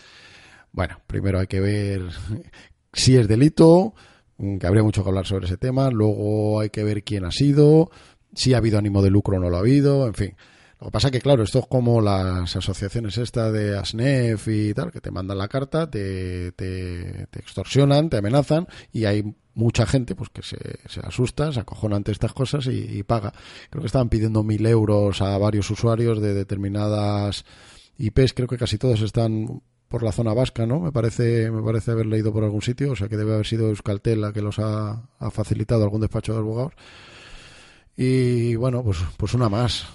[0.71, 2.09] bueno, primero hay que ver
[2.93, 3.93] si es delito,
[4.37, 7.89] que habría mucho que hablar sobre ese tema, luego hay que ver quién ha sido,
[8.33, 10.35] si ha habido ánimo de lucro o no lo ha habido, en fin.
[10.83, 14.91] Lo que pasa que, claro, esto es como las asociaciones estas de ASNEF y tal,
[14.91, 20.29] que te mandan la carta, te, te, extorsionan, te amenazan y hay mucha gente pues
[20.29, 20.57] que se,
[20.89, 23.31] se asusta, se acojona ante estas cosas y, paga.
[23.69, 27.45] Creo que estaban pidiendo mil euros a varios usuarios de determinadas
[27.97, 29.61] IPs, creo que casi todos están
[29.93, 30.79] por la zona vasca, ¿no?
[30.79, 33.69] Me parece, me parece haber leído por algún sitio, o sea que debe haber sido
[33.69, 36.73] Euskaltel la que los ha, facilitado algún despacho de abogados.
[37.95, 39.85] Y bueno, pues, pues una más.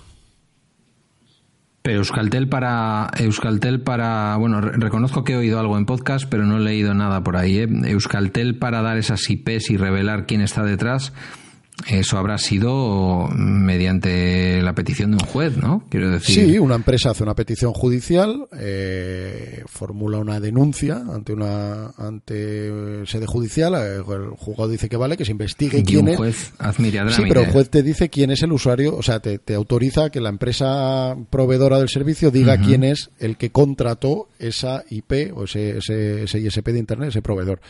[1.83, 6.59] Pero Euskaltel para Euskaltel para bueno reconozco que he oído algo en podcast pero no
[6.59, 7.69] he leído nada por ahí ¿eh?
[7.87, 11.13] Euskaltel para dar esas IPs y revelar quién está detrás
[11.87, 15.85] eso habrá sido mediante la petición de un juez, ¿no?
[15.89, 16.51] Quiero decir.
[16.51, 23.27] Sí, una empresa hace una petición judicial, eh, formula una denuncia ante una ante sede
[23.27, 26.53] judicial, eh, el juzgado dice que vale, que se investigue quién un juez
[27.09, 27.15] es.
[27.15, 30.21] Sí, pero el juez te dice quién es el usuario, o sea, te, autoriza que
[30.21, 35.79] la empresa proveedora del servicio diga quién es el que contrató esa IP o ese,
[35.79, 37.61] ese, ese ISP de Internet, ese proveedor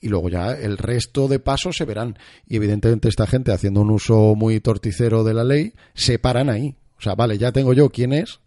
[0.00, 2.18] y luego ya el resto de pasos se verán.
[2.48, 6.76] Y evidentemente esta gente haciendo un uso muy torticero de la ley, se paran ahí.
[6.98, 8.40] O sea, vale, ya tengo yo quién es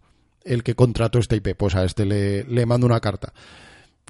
[0.44, 3.32] el que contrató este IP, pues a este le, le mando una carta.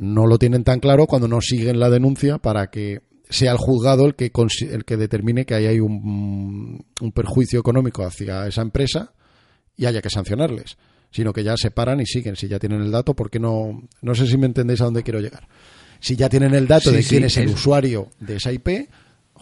[0.01, 4.07] No lo tienen tan claro cuando no siguen la denuncia para que sea el juzgado
[4.07, 4.31] el que,
[4.71, 9.13] el que determine que ahí hay un, un perjuicio económico hacia esa empresa
[9.77, 10.77] y haya que sancionarles,
[11.11, 12.37] sino que ya se paran y siguen.
[12.37, 15.21] Si ya tienen el dato, porque no, no sé si me entendéis a dónde quiero
[15.21, 15.49] llegar.
[16.01, 18.91] Si ya tienen el dato de quién es el usuario de esa IP,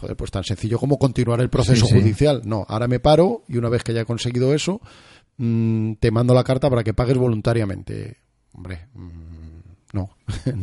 [0.02, 2.42] joder, pues tan sencillo como continuar el proceso judicial.
[2.44, 4.80] No, ahora me paro y una vez que haya conseguido eso,
[5.36, 8.16] mm, te mando la carta para que pagues voluntariamente.
[8.52, 10.10] Hombre, mm, no,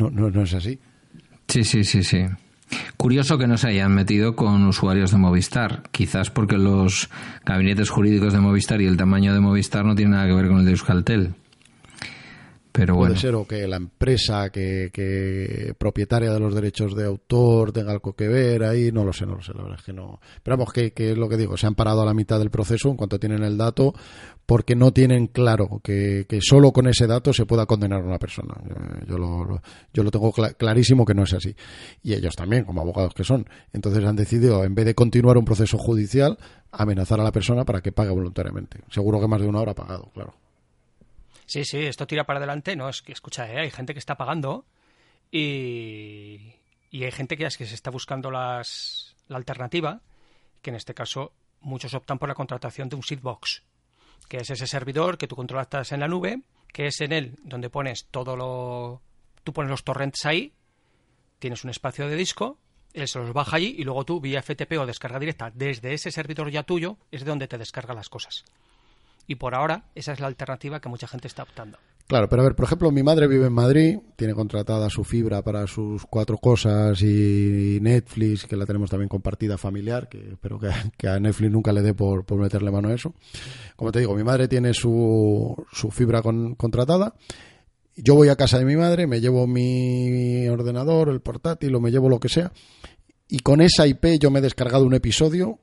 [0.09, 0.77] no, no, es así.
[1.47, 2.25] Sí, sí, sí, sí.
[2.97, 7.09] Curioso que no se hayan metido con usuarios de Movistar, quizás porque los
[7.45, 10.59] gabinetes jurídicos de Movistar y el tamaño de Movistar no tienen nada que ver con
[10.59, 11.33] el de Euskaltel.
[12.87, 18.13] Puede ser o que la empresa que, propietaria de los derechos de autor tenga algo
[18.13, 20.19] que ver ahí, no lo sé, no lo sé, la verdad es que no.
[20.43, 22.89] Pero vamos, que, es lo que digo, se han parado a la mitad del proceso
[22.89, 23.93] en cuanto tienen el dato,
[24.45, 28.19] porque no tienen claro que, que solo con ese dato se pueda condenar a una
[28.19, 28.55] persona.
[29.07, 29.61] Yo lo,
[29.93, 31.55] yo lo tengo clarísimo que no es así.
[32.01, 33.47] Y ellos también, como abogados que son.
[33.73, 36.37] Entonces han decidido, en vez de continuar un proceso judicial,
[36.71, 38.81] amenazar a la persona para que pague voluntariamente.
[38.89, 40.33] Seguro que más de una hora ha pagado, claro.
[41.49, 42.75] Sí, sí, esto tira para adelante.
[42.75, 43.59] No, es que escucha, ¿eh?
[43.59, 44.67] hay gente que está pagando
[45.31, 46.53] y,
[46.91, 49.99] y hay gente que es que se está buscando las, la alternativa,
[50.61, 53.63] que en este caso muchos optan por la contratación de un seedbox,
[54.27, 57.71] que es ese servidor que tú controlas en la nube, que es en él donde
[57.71, 59.01] pones todo lo...
[59.43, 60.53] Tú pones los torrents ahí,
[61.39, 62.59] tienes un espacio de disco,
[62.93, 66.11] él se los baja allí y luego tú vía FTP o descarga directa desde ese
[66.11, 68.45] servidor ya tuyo es de donde te descarga las cosas.
[69.29, 71.77] Y por ahora esa es la alternativa que mucha gente está optando.
[72.07, 75.43] Claro, pero a ver, por ejemplo, mi madre vive en Madrid, tiene contratada su fibra
[75.43, 80.57] para sus cuatro cosas y Netflix, que la tenemos también compartida familiar, que espero
[80.97, 83.13] que, a Netflix nunca le dé por, meterle mano a eso.
[83.75, 87.13] Como te digo, mi madre tiene su, su fibra contratada.
[87.95, 91.91] Yo voy a casa de mi madre, me llevo mi ordenador, el portátil o me
[91.91, 92.51] llevo lo que sea.
[93.27, 95.59] Y con esa IP yo me he descargado un episodio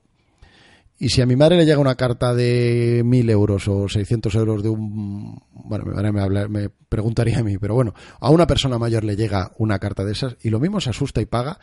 [0.98, 4.62] y si a mi madre le llega una carta de mil euros o 600 euros
[4.62, 5.42] de un...
[5.52, 9.16] Bueno, mi madre me, me preguntaría a mí, pero bueno, a una persona mayor le
[9.16, 11.58] llega una carta de esas y lo mismo se asusta y paga.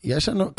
[0.00, 0.54] Y a esa no...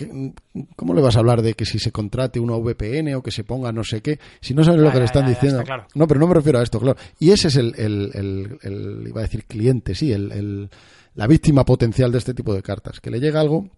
[0.75, 3.43] ¿Cómo le vas a hablar de que si se contrate una VPN o que se
[3.43, 4.19] ponga no sé qué?
[4.41, 5.63] Si no sabes lo que le están diciendo...
[5.93, 6.97] No, pero no me refiero a esto, claro.
[7.19, 10.69] Y ese es el, el, el, iba a decir cliente, sí, el,
[11.13, 12.99] la víctima potencial de este tipo de cartas.
[12.99, 13.69] Que le llega algo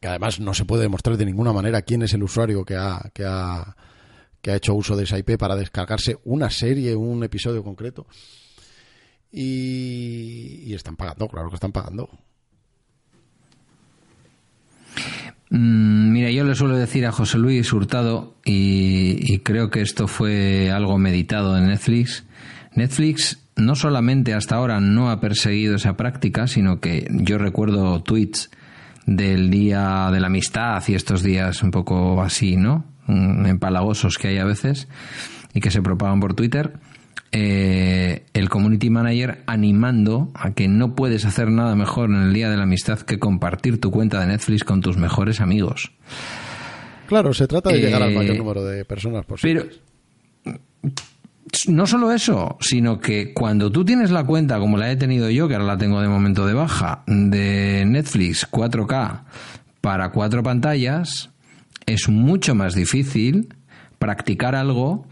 [0.00, 3.10] que además no se puede demostrar de ninguna manera quién es el usuario que ha,
[3.14, 3.76] que ha,
[4.40, 8.06] que ha hecho uso de esa IP para descargarse una serie, un episodio concreto.
[9.30, 12.08] Y, están pagando, claro que están pagando.
[15.50, 20.06] Mm, mira, yo le suelo decir a José Luis Hurtado, y, y, creo que esto
[20.06, 22.24] fue algo meditado en Netflix.
[22.74, 28.50] Netflix no solamente hasta ahora no ha perseguido esa práctica, sino que yo recuerdo tweets
[29.08, 32.84] del día de la amistad y estos días un poco así, ¿no?
[33.06, 34.86] Mm, empalagosos que hay a veces.
[35.54, 36.74] y que se propagan por Twitter,
[37.32, 42.50] eh, el community manager animando a que no puedes hacer nada mejor en el día
[42.50, 45.90] de la amistad que compartir tu cuenta de Netflix con tus mejores amigos.
[47.06, 49.70] Claro, se trata de llegar al mayor Eh, número de personas posible.
[50.44, 50.58] Pero
[51.68, 55.48] no solo eso, sino que cuando tú tienes la cuenta, como la he tenido yo,
[55.48, 59.20] que ahora la tengo de momento de baja, de Netflix 4K
[59.80, 61.30] para cuatro pantallas,
[61.86, 63.54] es mucho más difícil
[63.98, 65.06] practicar algo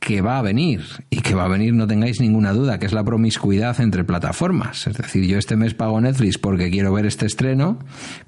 [0.00, 2.92] que va a venir y que va a venir, no tengáis ninguna duda, que es
[2.92, 4.86] la promiscuidad entre plataformas.
[4.86, 7.78] Es decir, yo este mes pago Netflix porque quiero ver este estreno,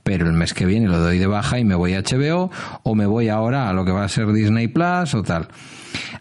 [0.02, 2.50] pero el mes que viene lo doy de baja y me voy a HBO
[2.82, 5.48] o me voy ahora a lo que va a ser Disney Plus o tal.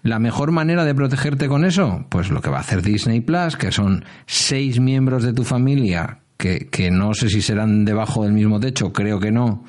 [0.03, 3.55] La mejor manera de protegerte con eso, pues lo que va a hacer Disney Plus,
[3.55, 8.34] que son seis miembros de tu familia que, que no sé si serán debajo del
[8.34, 9.63] mismo techo, creo que no,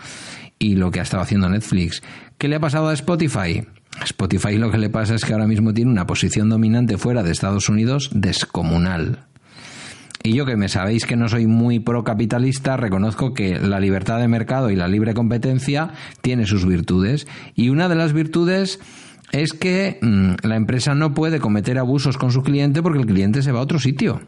[0.59, 2.03] y lo que ha estado haciendo Netflix.
[2.39, 3.63] ¿Qué le ha pasado a Spotify?
[4.05, 7.31] Spotify lo que le pasa es que ahora mismo tiene una posición dominante fuera de
[7.31, 9.27] Estados Unidos descomunal.
[10.25, 14.29] Y yo que me sabéis que no soy muy procapitalista, reconozco que la libertad de
[14.29, 17.27] mercado y la libre competencia tiene sus virtudes.
[17.57, 18.79] Y una de las virtudes
[19.33, 23.43] es que mm, la empresa no puede cometer abusos con su cliente porque el cliente
[23.43, 24.21] se va a otro sitio.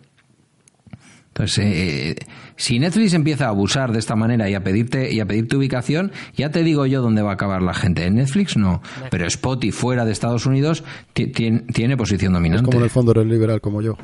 [1.29, 2.15] Entonces, eh,
[2.55, 6.13] si Netflix empieza a abusar de esta manera y a pedirte y a pedirte ubicación,
[6.37, 8.05] ya te digo yo dónde va a acabar la gente.
[8.05, 12.65] En Netflix no, pero Spotify fuera de Estados Unidos ti- tien- tiene posición Es dominante.
[12.67, 13.97] como en el fondo eres liberal como yo.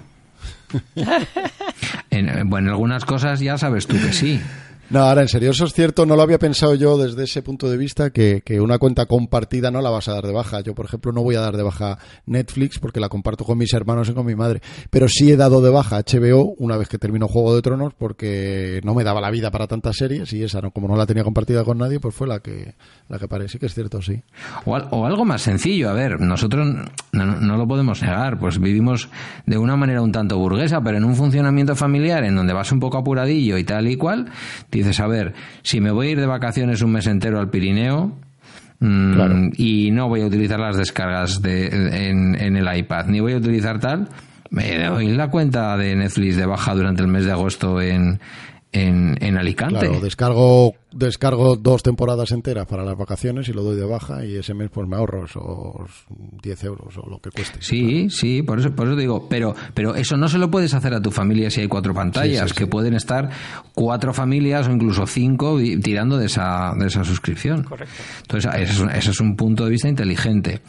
[2.11, 4.41] En, bueno, en algunas cosas ya sabes tú que sí.
[4.91, 7.71] No, ahora en serio, eso es cierto, no lo había pensado yo desde ese punto
[7.71, 10.63] de vista, que, que una cuenta compartida no la vas a dar de baja.
[10.63, 13.73] Yo, por ejemplo, no voy a dar de baja Netflix porque la comparto con mis
[13.73, 14.61] hermanos y con mi madre.
[14.91, 18.81] Pero sí he dado de baja HBO una vez que terminó Juego de Tronos porque
[18.83, 21.23] no me daba la vida para tantas series y esa, no, como no la tenía
[21.23, 22.75] compartida con nadie, pues fue la que,
[23.09, 23.49] la que paré.
[23.49, 24.21] Sí que es cierto, sí.
[24.65, 26.67] O, o algo más sencillo, a ver, nosotros
[27.13, 29.09] no, no lo podemos negar, pues vivimos
[29.47, 32.81] de una manera un tanto burguesa, pero en un funcionamiento familiar en donde vas un
[32.81, 34.27] poco apuradillo y tal y cual,
[34.83, 38.17] dices, a ver, si me voy a ir de vacaciones un mes entero al Pirineo,
[38.81, 39.37] mm, Claro.
[39.57, 41.67] y no voy a utilizar las descargas de,
[42.09, 44.09] en, en el iPad, ni voy a utilizar tal,
[44.51, 48.19] me doy la cuenta de Netflix de baja durante el mes de agosto en,
[48.73, 49.81] en, en Alicante.
[49.81, 54.37] Claro, descargo, descargo dos temporadas enteras para las vacaciones y lo doy de baja y
[54.37, 56.07] ese mes pues me ahorro esos
[56.43, 57.59] 10 euros o lo que cueste.
[57.61, 60.95] Sí, sí, por eso, por eso digo, pero, pero eso no se lo puedes hacer
[60.95, 62.71] a tu familia si hay cuatro pantallas, Sí, sí, que sí.
[62.71, 63.29] pueden estar
[63.75, 67.65] cuatro familias o incluso cinco tirando de esa, de esa suscripción.
[67.65, 67.95] Correcto.
[68.23, 70.61] Entonces, ese es, un, ese es un punto de vista inteligente.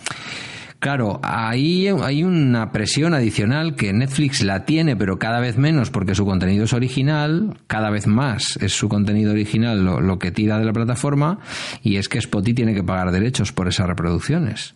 [0.81, 6.15] Claro, ahí hay una presión adicional que Netflix la tiene, pero cada vez menos porque
[6.15, 10.65] su contenido es original, cada vez más es su contenido original lo, que tira de
[10.65, 11.37] la plataforma,
[11.83, 14.73] y es que Spotify tiene que pagar derechos por esas reproducciones.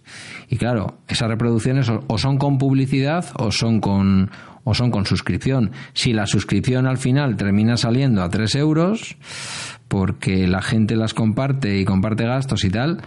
[0.48, 4.30] Y claro, esas reproducciones o, o son con publicidad o son con,
[4.64, 5.72] o son con suscripción.
[5.94, 9.16] Si la suscripción al final termina saliendo a 3 euros,
[9.88, 13.02] porque la gente las comparte y comparte gastos y tal,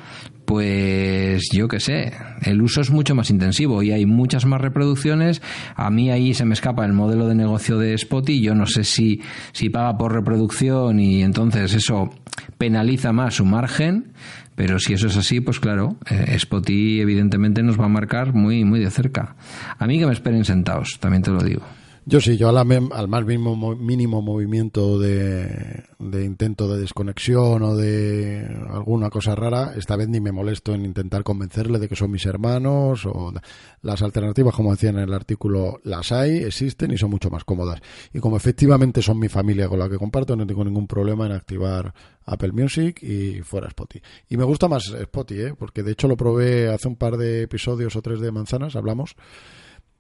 [0.49, 5.43] pues yo qué sé, el uso es mucho más intensivo y hay muchas más reproducciones.
[5.77, 8.41] A mí ahí se me escapa el modelo de negocio de Spotify.
[8.41, 9.21] Yo no sé si,
[9.53, 12.09] si paga por reproducción y entonces eso
[12.57, 14.15] penaliza más su margen.
[14.55, 18.65] Pero si eso es así, pues claro, eh, Spotify evidentemente nos va a marcar muy,
[18.65, 19.37] muy de cerca.
[19.79, 21.63] A mí que me esperen sentados, también te lo digo.
[22.11, 27.63] Yo sí, yo a al más mínimo, mo- mínimo movimiento de, de intento de desconexión
[27.63, 31.97] o de alguna cosa rara, esta vez ni me molesto en intentar convencerle de que
[31.97, 33.35] son mis hermanos o
[33.83, 37.83] las alternativas, como decía en el artículo, las hay, existen y son mucho más cómodas.
[38.15, 41.33] Y como efectivamente son mi familia con la que comparto, no tengo ningún problema en
[41.33, 41.93] activar
[42.25, 44.03] Apple Music y fuera Spotify.
[44.31, 45.55] Y me gusta más Spotify, ¿eh?
[45.59, 49.15] porque de hecho lo probé hace un par de episodios o tres de manzanas, hablamos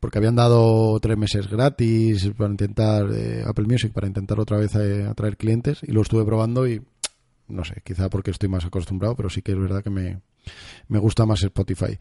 [0.00, 4.74] porque habían dado tres meses gratis para intentar eh, Apple Music para intentar otra vez
[4.76, 6.82] eh, atraer clientes y lo estuve probando y
[7.48, 10.20] no sé, quizá porque estoy más acostumbrado, pero sí que es verdad que me,
[10.88, 11.98] me gusta más Spotify.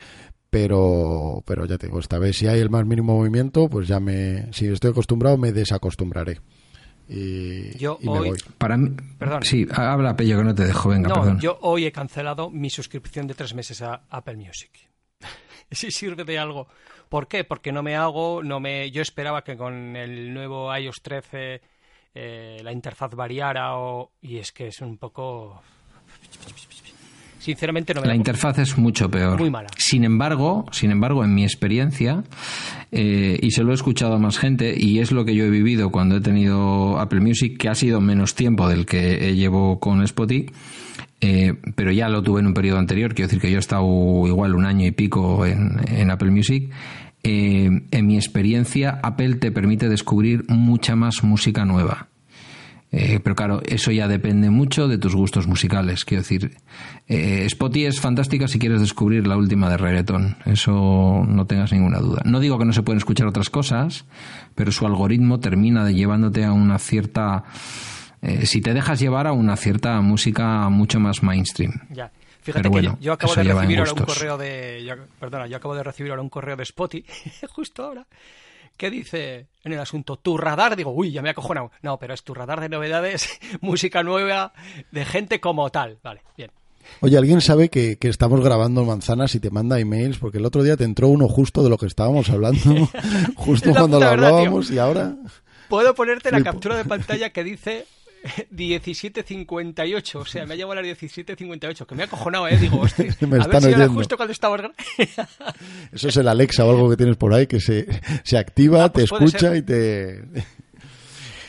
[0.49, 3.99] Pero, pero ya te digo, esta vez si hay el más mínimo movimiento, pues ya
[3.99, 6.39] me, si estoy acostumbrado, me desacostumbraré.
[7.09, 8.39] Y, Yo y me hoy- voy.
[8.57, 9.43] Para mí, Perdón.
[9.43, 11.39] sí, habla Pello que no te dejo, venga, No, perdón.
[11.39, 14.71] yo hoy he cancelado mi suscripción de tres meses a Apple Music.
[15.71, 16.67] Si sirve de algo.
[17.09, 17.43] ¿Por qué?
[17.43, 18.91] Porque no me hago, no me.
[18.91, 21.61] Yo esperaba que con el nuevo iOS 13
[22.19, 25.61] eh, la interfaz variara o y es que es un poco.
[27.37, 29.39] Sinceramente no me La interfaz es mucho peor.
[29.39, 29.69] Muy mala.
[29.77, 32.23] Sin embargo, sin embargo, en mi experiencia,
[32.91, 35.49] eh, y se lo he escuchado a más gente, y es lo que yo he
[35.49, 40.01] vivido cuando he tenido Apple Music, que ha sido menos tiempo del que llevo con
[40.01, 40.51] Spotify,
[41.21, 43.85] eh, pero ya lo tuve en un periodo anterior, quiero decir que yo he estado
[44.27, 46.71] igual un año y pico en, Apple Music.
[47.23, 52.07] Eh, en mi experiencia, Apple te permite descubrir mucha más música nueva.
[52.89, 56.05] Eh, pero claro, eso ya depende mucho de tus gustos musicales.
[56.05, 56.57] Quiero decir,
[57.07, 60.37] eh, Spotify es fantástica si quieres descubrir la última de reggaeton.
[60.45, 62.21] Eso no tengas ninguna duda.
[62.23, 64.05] No digo que no se pueden escuchar otras cosas,
[64.55, 67.43] pero su algoritmo termina de llevándote a una cierta.
[68.21, 71.73] Eh, si te dejas llevar a una cierta música mucho más mainstream.
[71.89, 72.11] Ya.
[72.41, 74.97] Fíjate que yo, acabo de recibir ahora un correo de.
[75.19, 77.05] perdona, yo acabo de recibir ahora un correo de Spotify,
[77.49, 78.07] justo ahora
[78.77, 80.17] ¿Qué dice en el asunto?
[80.17, 81.71] Tu radar, digo, uy, ya me ha acojonado.
[81.81, 83.27] No, pero es tu radar de novedades,
[83.61, 84.53] música nueva,
[84.91, 85.97] de gente como tal.
[86.03, 86.51] Vale, bien.
[87.01, 90.19] Oye, ¿alguien sabe que, estamos grabando manzanas y te manda emails?
[90.19, 92.87] Porque el otro día te entró uno justo de lo que estábamos hablando,
[93.35, 95.15] justo cuando lo hablábamos y ahora...
[95.69, 97.85] Puedo ponerte la captura de pantalla que dice
[98.51, 102.57] 17.58, o sea, me ha llamado a las 17.58, que me ha acojonado, ¿eh?
[102.57, 104.57] Digo, hostia, me a ver si era justo cuando estaba...
[105.91, 107.87] Eso es el Alexa o algo que tienes por ahí que se,
[108.23, 110.23] se activa, ah, pues te escucha y te...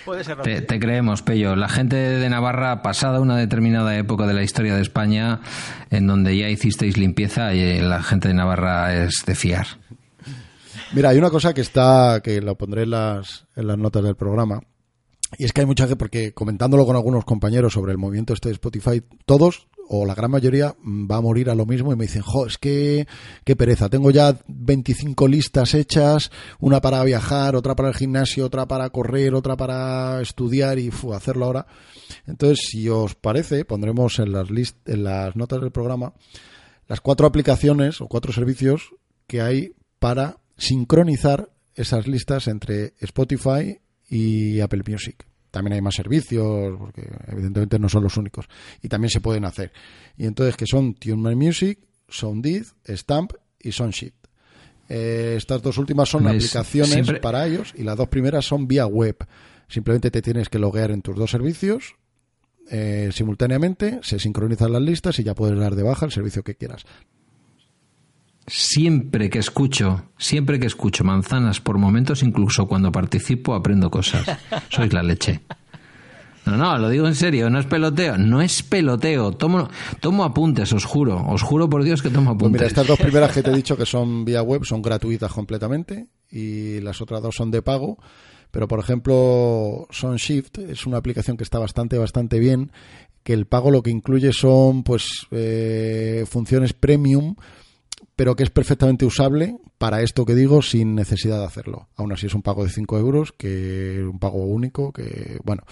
[0.05, 1.55] Puede ser te, te, creemos, Pello.
[1.55, 5.41] La gente de Navarra, pasada una determinada época de la historia de España,
[5.91, 9.67] en donde ya hicisteis limpieza, y eh, la gente de Navarra es de fiar.
[10.93, 14.17] Mira, hay una cosa que está, que lo pondré en las, en las notas del
[14.17, 14.63] programa,
[15.37, 18.49] y es que hay mucha gente, porque comentándolo con algunos compañeros sobre el movimiento este
[18.49, 22.05] de Spotify, todos o la gran mayoría va a morir a lo mismo y me
[22.05, 23.07] dicen, jo, es que
[23.45, 28.67] qué pereza, tengo ya 25 listas hechas, una para viajar, otra para el gimnasio, otra
[28.67, 31.67] para correr, otra para estudiar y hacerlo ahora.
[32.27, 36.13] Entonces, si os parece, pondremos en las, list en las notas del programa
[36.87, 38.95] las cuatro aplicaciones o cuatro servicios
[39.27, 45.27] que hay para sincronizar esas listas entre Spotify y Apple Music.
[45.51, 48.47] También hay más servicios, porque evidentemente no son los únicos.
[48.83, 49.73] Y también se pueden hacer.
[50.17, 54.15] Y entonces, que son TuneMy Music, Soundid, Stamp y Soundsheet.
[54.89, 59.17] Eh, estas dos últimas son aplicaciones para ellos y las dos primeras son vía web.
[59.69, 61.97] Simplemente te tienes que loguear en tus dos servicios
[62.71, 66.55] eh, simultáneamente, se sincronizan las listas y ya puedes dar de baja el servicio que
[66.55, 66.85] quieras
[68.49, 74.27] siempre que escucho, siempre que escucho manzanas por momentos, incluso cuando participo, aprendo cosas.
[74.71, 75.41] Sois la leche.
[76.47, 79.33] No, no, lo digo en serio, no es peloteo, no es peloteo.
[79.33, 79.69] Tomo,
[80.01, 82.51] tomo apuntes, os juro, os juro por Dios que tomo apuntes.
[82.51, 85.31] Pues mira, estas dos primeras que te he dicho que son vía web son gratuitas
[85.31, 87.99] completamente y las otras dos son de pago.
[88.51, 92.73] Pero, por ejemplo, SonShift es una aplicación que está bastante, bastante bien,
[93.23, 97.35] que el pago lo que incluye son pues eh, funciones premium
[98.19, 101.87] pero que es perfectamente usable para esto que digo sin necesidad de hacerlo.
[101.95, 105.63] Aún así es un pago de 5 euros, que un pago único, que bueno,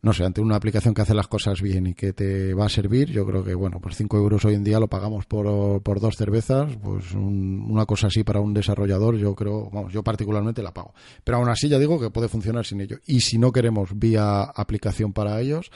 [0.00, 2.68] no sé, ante una aplicación que hace las cosas bien y que te va a
[2.68, 5.98] servir, yo creo que bueno, pues 5 euros hoy en día lo pagamos por, por
[5.98, 10.72] dos cervezas, pues una cosa así para un desarrollador, yo creo, vamos, yo particularmente la
[10.72, 10.94] pago.
[11.24, 12.98] Pero aún así ya digo que puede funcionar sin ello.
[13.08, 15.72] Y si no queremos vía aplicación para ellos,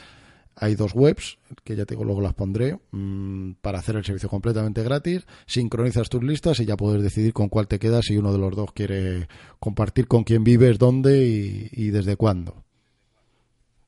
[0.57, 4.29] hay dos webs, que ya te digo, luego las pondré, mm, para hacer el servicio
[4.29, 5.27] completamente gratis.
[5.47, 8.55] Sincronizas tus listas y ya puedes decidir con cuál te quedas si uno de los
[8.55, 12.65] dos quiere compartir con quién vives, dónde y, desde cuándo.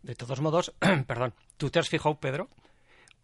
[0.02, 0.74] De todos modos,
[1.06, 2.48] perdón, ¿tú te has fijado, Pedro,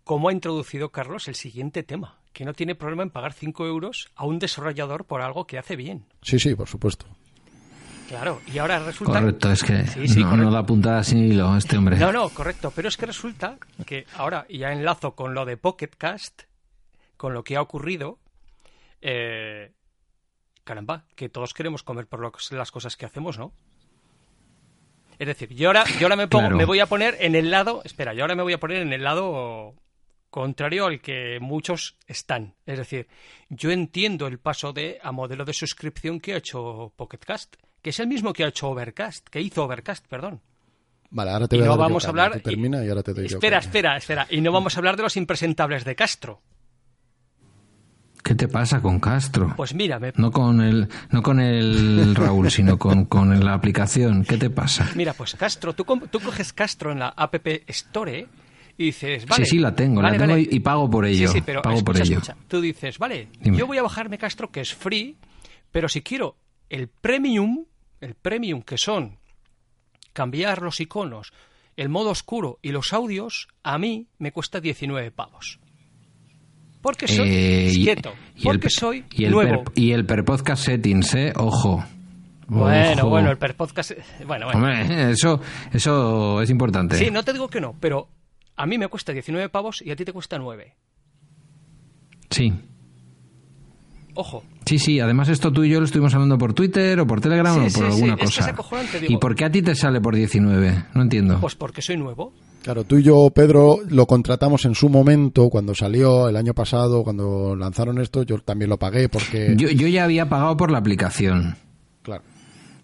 [0.04, 2.18] cómo ha introducido Carlos el siguiente tema?
[2.32, 5.76] Que no tiene problema en pagar 5 euros a un desarrollador por algo que hace
[5.76, 6.06] bien.
[6.22, 7.06] Sí, sí, por supuesto.
[8.08, 9.20] Claro, y ahora resulta...
[9.20, 9.84] Correcto, es que
[10.18, 11.96] no, no, da puntada sin hilo este hombre.
[11.96, 15.90] No, no, correcto, pero es que resulta que ahora, ya enlazo con lo de Pocket
[15.96, 16.42] Cast,
[17.16, 18.18] con lo que ha ocurrido,
[19.00, 19.72] eh,
[20.64, 23.52] caramba, que todos queremos comer por las cosas que hacemos, ¿no?
[25.18, 27.82] Es decir, yo ahora, yo ahora me, pongo, me voy a poner en el lado,
[27.84, 29.74] espera, yo ahora me voy a poner en el lado
[30.30, 32.54] contrario al que muchos están.
[32.66, 33.06] Es decir,
[33.50, 37.90] yo entiendo el paso de a modelo de suscripción que ha hecho Pocket Cast que
[37.90, 40.40] es el mismo que ha hecho Overcast, que hizo Overcast, perdón.
[41.10, 42.40] Vale, ahora te voy y no vamos a hablar.
[42.40, 44.26] Termina y, ahora te doy espera, espera, espera.
[44.30, 46.40] Y no vamos a hablar de los impresentables de Castro.
[48.22, 49.52] ¿Qué te pasa con Castro?
[49.56, 54.24] Pues mira, no con el no con el Raúl, sino con, con, la aplicación.
[54.24, 54.88] ¿Qué te pasa?
[54.94, 57.34] Mira, pues Castro, tú, tú coges Castro en la App
[57.66, 58.28] Store
[58.78, 59.44] y dices, vale.
[59.44, 61.28] Sí, sí, la tengo, la tengo y pago por ello.
[61.28, 62.20] Sí, sí, pero pago por ello.
[62.46, 65.18] Tú dices, vale, yo voy a bajarme Castro que es free,
[65.72, 66.36] pero si quiero
[66.70, 67.66] el premium,
[68.02, 69.18] el premium, que son
[70.12, 71.32] cambiar los iconos,
[71.76, 75.58] el modo oscuro y los audios, a mí me cuesta 19 pavos.
[76.82, 78.12] Porque soy Eh, y- quieto.
[78.34, 79.64] y el- Porque soy y el nuevo.
[79.64, 81.32] Per, y el per podcast settings, ¿eh?
[81.36, 81.82] Ojo.
[82.48, 83.08] Bueno, Ojo.
[83.08, 83.92] bueno, el per podcast.
[84.26, 84.58] Bueno, bueno.
[84.60, 85.40] Hombre, eso,
[85.72, 86.96] eso es importante.
[86.98, 88.08] Sí, no te digo que no, pero
[88.56, 90.74] a mí me cuesta 19 pavos y a ti te cuesta 9.
[92.30, 92.52] sí.
[94.14, 94.42] Ojo.
[94.66, 97.54] Sí, sí, además esto tú y yo lo estuvimos hablando por Twitter o por Telegram
[97.54, 98.98] Sí, o por sí, sí, alguna es que es cosa.
[99.00, 99.12] digo.
[99.12, 100.84] ¿Y por qué a ti te sale por 19?
[100.94, 101.38] No entiendo.
[101.40, 102.32] Pues porque soy nuevo.
[102.62, 107.02] Claro, tú y yo, Pedro, lo contratamos en su momento, cuando salió el año pasado,
[107.02, 109.54] cuando lanzaron esto, yo también lo pagué porque...
[109.56, 111.56] Yo, yo ya había pagado por la aplicación.
[112.02, 112.22] Claro.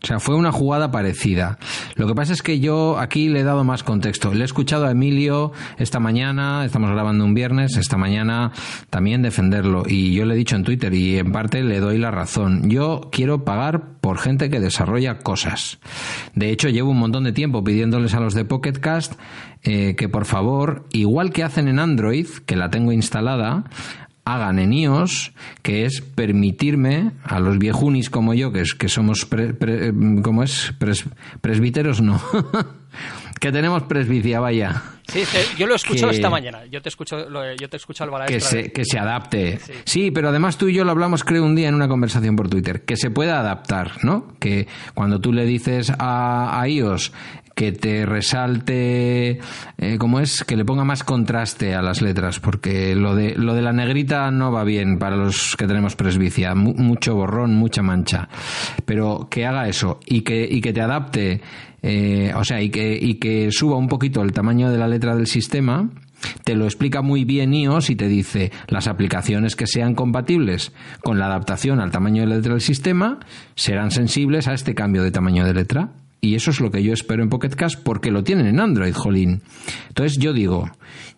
[0.03, 1.59] O sea, fue una jugada parecida.
[1.97, 4.33] Lo que pasa es que yo aquí le he dado más contexto.
[4.33, 8.53] Le he escuchado a Emilio esta mañana, estamos grabando un viernes, esta mañana
[8.91, 9.83] también defenderlo.
[9.87, 12.71] Y yo le he dicho en Twitter y en parte le doy la razón.
[12.71, 15.79] Yo quiero pagar por gente que desarrolla cosas.
[16.35, 19.15] De hecho, llevo un montón de tiempo pidiéndoles a los de Pocketcast
[19.65, 23.65] eh, que por favor, igual que hacen en Android, que la tengo instalada,
[24.35, 29.25] hagan en iOS, que es permitirme a los viejunis como yo, que, es, que somos,
[29.27, 30.73] pre- pre- ¿cómo es?
[30.79, 31.07] Pres-
[31.41, 32.21] presbíteros, no.
[33.41, 34.83] que tenemos presbicia, vaya.
[35.07, 35.23] Sí,
[35.57, 36.67] yo lo he escuchado Que- esta mañana.
[36.67, 39.59] Yo te escucho, lo- yo te he escuchado el Que se, que se adapte.
[39.59, 39.73] Sí.
[39.85, 40.11] Sí.
[40.11, 42.85] pero además tú y yo lo hablamos creo un día en una conversación por Twitter,
[42.85, 44.35] que se pueda adaptar, ¿no?
[44.39, 47.13] Que cuando tú le dices a, a iOS
[47.59, 49.41] que te resalte,
[49.79, 50.45] eh, ¿cómo es?
[50.45, 54.31] Que le ponga más contraste a las letras, porque lo de, lo de la negrita
[54.31, 58.29] no va bien para los que tenemos presbicia, Mu- mucho borrón, mucha mancha.
[58.85, 61.41] Pero que haga eso y que, y que te adapte,
[61.83, 65.17] eh, o sea, y que, y que suba un poquito el tamaño de la letra
[65.17, 65.91] del sistema,
[66.45, 71.19] te lo explica muy bien iOS y te dice las aplicaciones que sean compatibles con
[71.19, 73.19] la adaptación al tamaño de letra del sistema
[73.57, 75.89] serán sensibles a este cambio de tamaño de letra.
[76.21, 78.93] Y eso es lo que yo espero en Pocket Cast porque lo tienen en Android,
[78.93, 79.43] jolín.
[79.89, 80.71] Entonces yo digo,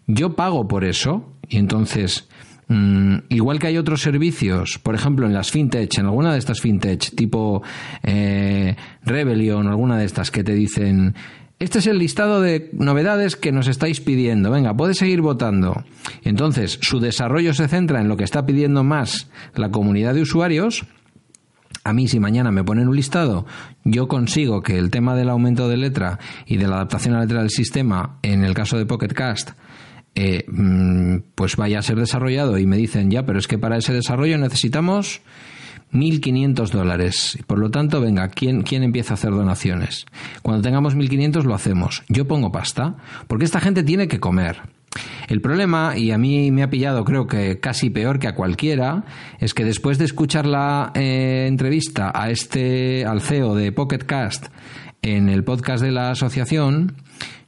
[0.07, 2.29] yo pago por eso y entonces,
[2.69, 6.61] mm, igual que hay otros servicios, por ejemplo en las fintech, en alguna de estas
[6.61, 7.63] fintech, tipo
[8.03, 11.15] eh, Rebellion alguna de estas que te dicen,
[11.61, 14.51] este es el listado de novedades que nos estáis pidiendo.
[14.51, 15.85] Venga, puedes seguir votando.
[16.25, 20.87] Entonces, su desarrollo se centra en lo que está pidiendo más la comunidad de usuarios.
[21.83, 23.47] A mí, si mañana me ponen un listado,
[23.85, 27.25] yo consigo que el tema del aumento de letra y de la adaptación a la
[27.25, 29.53] letra del sistema, en el caso de Pocket Cast,
[30.15, 33.79] eh, mm, pues vaya a ser desarrollado y me dicen, ya, pero es que para
[33.79, 35.23] ese desarrollo necesitamos
[35.93, 37.39] 1.500 dólares.
[37.47, 40.07] Por lo tanto, venga, ¿quién, ¿quién empieza a hacer donaciones?
[40.43, 42.03] Cuando tengamos 1.500 lo hacemos.
[42.09, 44.63] Yo pongo pasta, porque esta gente tiene que comer.
[45.29, 49.05] El problema, y a mí me ha pillado creo que casi peor que a cualquiera,
[49.39, 54.47] es que después de escuchar la eh, entrevista a este, al CEO de Pocket Cast
[55.03, 56.97] en el podcast de la asociación,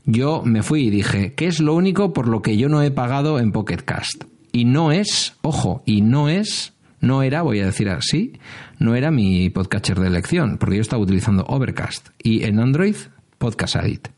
[0.05, 2.90] yo me fui y dije, ¿qué es lo único por lo que yo no he
[2.90, 4.24] pagado en Pocket Cast?
[4.53, 8.32] Y no es, ojo, y no es, no era, voy a decir así,
[8.78, 12.97] no era mi podcatcher de elección, porque yo estaba utilizando Overcast y en Android
[13.38, 14.09] Podcast Addict.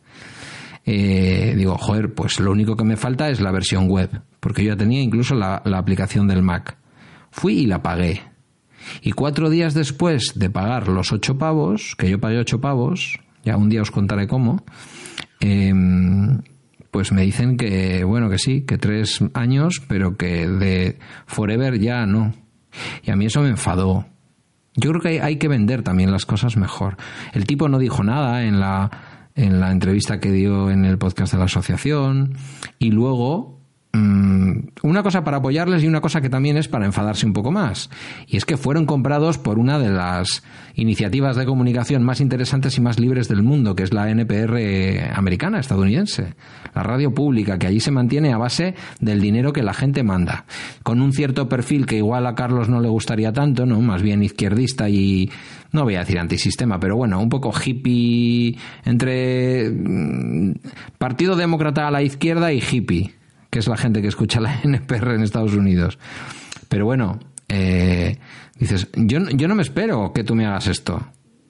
[0.86, 4.72] Eh, digo, joder, pues lo único que me falta es la versión web, porque yo
[4.72, 6.76] ya tenía incluso la, la aplicación del Mac.
[7.30, 8.22] Fui y la pagué.
[9.00, 13.56] Y cuatro días después de pagar los ocho pavos, que yo pagué ocho pavos, ya
[13.56, 14.64] un día os contaré cómo,
[15.40, 16.42] em,
[16.90, 22.06] pues me dicen que, bueno, que sí, que tres años, pero que de Forever ya
[22.06, 22.34] no.
[23.02, 24.06] Y a mí eso me enfadó.
[24.76, 26.96] Yo creo que hay, hay que vender también las cosas mejor.
[27.32, 31.32] El tipo no dijo nada en la, en la entrevista que dio en el podcast
[31.32, 32.34] de la asociación
[32.78, 33.58] y luego
[33.92, 34.34] mm,
[34.82, 37.90] una cosa para apoyarles y una cosa que también es para enfadarse un poco más.
[38.26, 40.42] Y es que fueron comprados por una de las
[40.74, 45.58] iniciativas de comunicación más interesantes y más libres del mundo, que es la NPR americana,
[45.58, 46.34] estadounidense.
[46.74, 50.44] La radio pública, que allí se mantiene a base del dinero que la gente manda.
[50.82, 53.80] Con un cierto perfil que igual a Carlos no le gustaría tanto, ¿no?
[53.80, 55.30] Más bien izquierdista y,
[55.74, 60.54] no voy a decir antisistema, pero bueno, un poco hippie entre mm,
[60.96, 63.12] Partido Demócrata a la izquierda y hippie
[63.54, 65.96] que es la gente que escucha la NPR en Estados Unidos.
[66.68, 68.18] Pero bueno, eh,
[68.58, 71.06] dices, yo, yo no me espero que tú me hagas esto.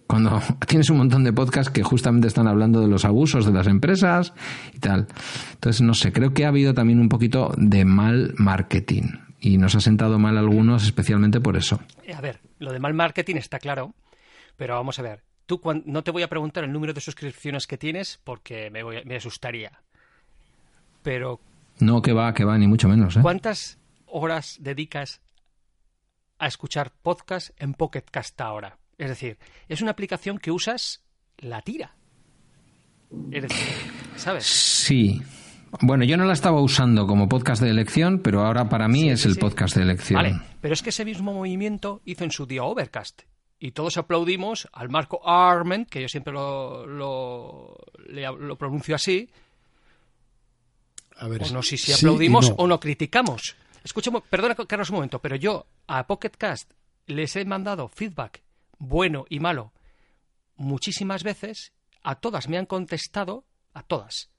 [0.07, 3.69] Cuando tienes un montón de podcasts que justamente están hablando de los abusos de las
[3.69, 4.35] empresas
[4.75, 5.07] y tal.
[5.55, 9.05] Entonces, no sé, creo que ha habido también un poquito de mal marketing.
[9.41, 11.81] Y nos ha sentado mal algunos, especialmente por eso.
[12.15, 13.95] A ver, lo de mal marketing está claro,
[14.57, 15.23] pero vamos a ver.
[15.47, 19.03] Tú no te voy a preguntar el número de suscripciones que tienes porque me, voy
[19.05, 19.83] me asustaría.
[21.03, 21.41] Pero
[21.81, 23.17] No, que va, que va, ni mucho menos.
[23.17, 23.21] ¿eh?
[23.23, 25.21] ¿cuántas horas dedicas
[26.39, 28.79] a escuchar podcast en Pocket Cast ahora?
[28.97, 29.39] Es decir,
[29.69, 31.03] es una aplicación que usas
[31.39, 31.97] la tira.
[33.31, 34.45] Es decir, ¿sabes?
[34.47, 35.21] Sí,
[35.81, 39.27] Bueno, yo no la estaba usando como podcast de elección, pero ahora para mí es
[39.27, 40.23] el podcast de elección.
[40.23, 43.23] Vale, pero es que ese mismo movimiento hizo en su día Overcast.
[43.59, 47.77] Y todos aplaudimos al Marco Arment, que yo siempre lo, lo,
[48.07, 49.31] lo pronuncio así.
[51.17, 53.57] A ver, o no sé si aplaudimos o no criticamos.
[53.85, 56.73] Escuchemos, perdona, Carlos, un momento, pero yo a Pocket Cast
[57.07, 58.43] les he mandado feedback
[58.79, 59.73] bueno y malo
[60.57, 61.73] muchísimas veces.
[62.03, 64.31] A todas me han contestado, a todas.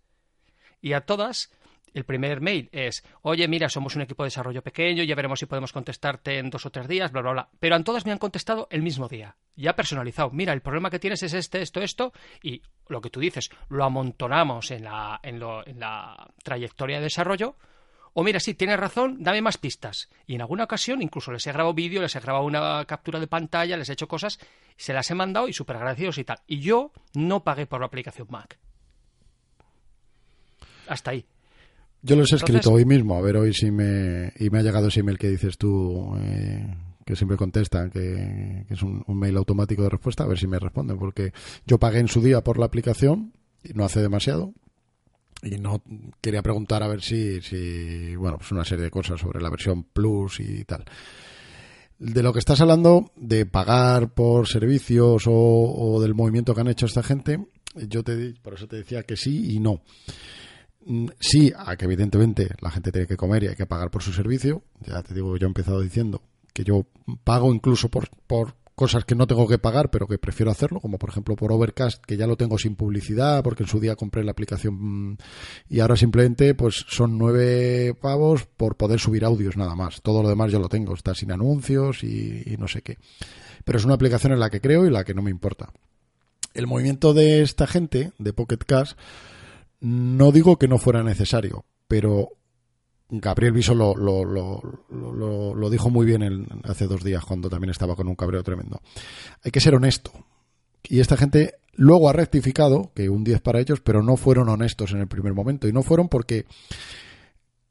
[0.81, 1.49] Y a todas
[1.95, 5.45] el primer mail es, oye, mira, somos un equipo de desarrollo pequeño, ya veremos si
[5.45, 7.49] podemos contestarte en dos o tres días, bla, bla, bla.
[7.57, 10.29] Pero a todas me han contestado el mismo día, ya personalizado.
[10.31, 12.11] Mira, el problema que tienes es este, esto, esto,
[12.43, 17.55] y lo que tú dices, lo amontonamos en la, en, en la trayectoria de desarrollo.
[18.11, 20.09] O mira, sí, tienes razón, dame más pistas.
[20.27, 23.27] Y en alguna ocasión incluso les he grabado vídeo, les he grabado una captura de
[23.27, 24.37] pantalla, les he hecho cosas,
[24.75, 26.41] se las he mandado y súper agradecidos y tal.
[26.45, 28.59] Y yo no pagué por la aplicación Mac.
[30.87, 31.25] Hasta ahí.
[32.05, 34.31] Yo los he escrito hoy mismo, a ver hoy si me...
[34.37, 36.63] Y me ha llegado ese email que dices tú, eh,
[37.03, 40.99] que siempre contestan, que, es un, mail automático de respuesta, a ver si me responden,
[40.99, 41.33] porque
[41.65, 43.33] yo pagué en su día por la aplicación,
[43.63, 44.53] y no hace demasiado,
[45.41, 45.81] y no
[46.21, 49.83] quería preguntar a ver si, si bueno, pues una serie de cosas sobre la versión
[49.83, 50.85] Plus y tal.
[51.97, 56.67] De lo que estás hablando, de pagar por servicios o, o del movimiento que han
[56.67, 57.47] hecho esta gente,
[57.87, 59.81] yo te por eso te decía que sí y no.
[60.85, 64.03] Mm, sí, a que evidentemente la gente tiene que comer y hay que pagar por
[64.03, 64.63] su servicio.
[64.81, 66.21] Ya te digo, yo he empezado diciendo
[66.53, 66.85] que yo
[67.23, 70.99] pago incluso por, por cosas que no tengo que pagar, pero que prefiero hacerlo, como
[70.99, 74.23] por ejemplo por Overcast, que ya lo tengo sin publicidad, porque en su día compré
[74.23, 74.75] la aplicación
[75.11, 75.17] mm,
[75.69, 80.01] y ahora simplemente pues son nueve pavos por poder subir audios nada más.
[80.01, 82.99] Todo lo demás yo lo tengo, está sin anuncios y, y no sé qué.
[83.63, 85.71] Pero es una aplicación en la que creo y la que no me importa.
[86.53, 88.93] El movimiento de esta gente, de Pocket Cash,
[89.79, 92.29] no digo que no fuera necesario, pero
[93.09, 98.43] Gabriel Viso lo, dijo muy bien hace dos días cuando también estaba con un cabreo
[98.43, 98.81] tremendo.
[99.43, 100.11] Hay que ser honesto.
[100.83, 104.91] Y esta gente luego ha rectificado, que un 10 para ellos, pero no fueron honestos
[104.91, 105.67] en el primer momento.
[105.67, 106.45] Y no fueron porque,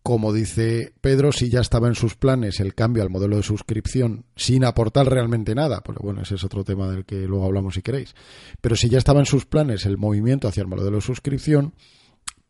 [0.05, 4.27] como dice Pedro, si ya estaba en sus planes el cambio al modelo de suscripción
[4.37, 7.81] sin aportar realmente nada, pues bueno, ese es otro tema del que luego hablamos si
[7.81, 8.15] queréis.
[8.61, 11.73] Pero si ya estaba en sus planes el movimiento hacia el modelo de suscripción,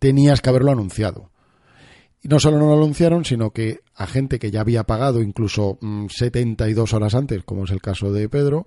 [0.00, 1.30] tenías que haberlo anunciado.
[2.20, 5.78] Y no solo no lo anunciaron, sino que a gente que ya había pagado incluso
[6.08, 8.66] 72 mm, horas antes, como es el caso de Pedro,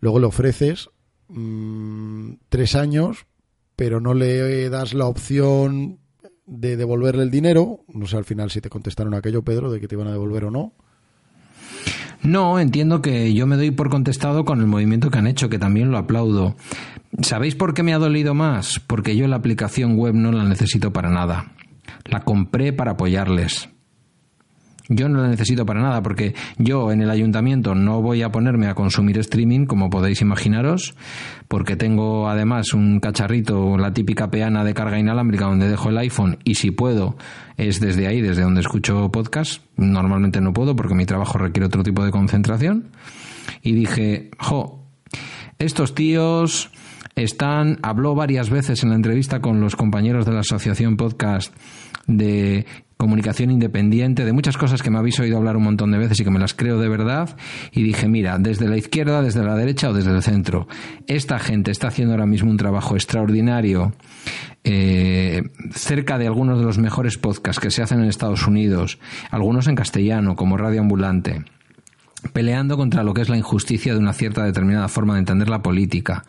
[0.00, 0.88] luego le ofreces
[1.28, 3.26] mm, tres años,
[3.76, 5.98] pero no le das la opción
[6.52, 7.80] de devolverle el dinero.
[7.88, 10.44] No sé al final si te contestaron aquello, Pedro, de que te iban a devolver
[10.44, 10.72] o no.
[12.22, 15.58] No, entiendo que yo me doy por contestado con el movimiento que han hecho, que
[15.58, 16.54] también lo aplaudo.
[17.20, 18.78] ¿Sabéis por qué me ha dolido más?
[18.78, 21.52] Porque yo la aplicación web no la necesito para nada.
[22.04, 23.71] La compré para apoyarles.
[24.94, 28.68] Yo no la necesito para nada porque yo en el ayuntamiento no voy a ponerme
[28.68, 30.94] a consumir streaming, como podéis imaginaros,
[31.48, 36.38] porque tengo además un cacharrito, la típica peana de carga inalámbrica donde dejo el iPhone
[36.44, 37.16] y si puedo
[37.56, 39.62] es desde ahí, desde donde escucho podcast.
[39.76, 42.88] Normalmente no puedo porque mi trabajo requiere otro tipo de concentración.
[43.62, 44.84] Y dije, jo,
[45.58, 46.70] estos tíos
[47.14, 51.54] están, habló varias veces en la entrevista con los compañeros de la Asociación Podcast
[52.06, 52.66] de
[53.02, 56.24] comunicación independiente, de muchas cosas que me habéis oído hablar un montón de veces y
[56.24, 57.36] que me las creo de verdad,
[57.72, 60.68] y dije, mira, desde la izquierda, desde la derecha o desde el centro,
[61.08, 63.92] esta gente está haciendo ahora mismo un trabajo extraordinario
[64.62, 65.42] eh,
[65.72, 69.00] cerca de algunos de los mejores podcasts que se hacen en Estados Unidos,
[69.32, 71.42] algunos en castellano, como Radio Ambulante
[72.32, 75.62] peleando contra lo que es la injusticia de una cierta determinada forma de entender la
[75.62, 76.24] política.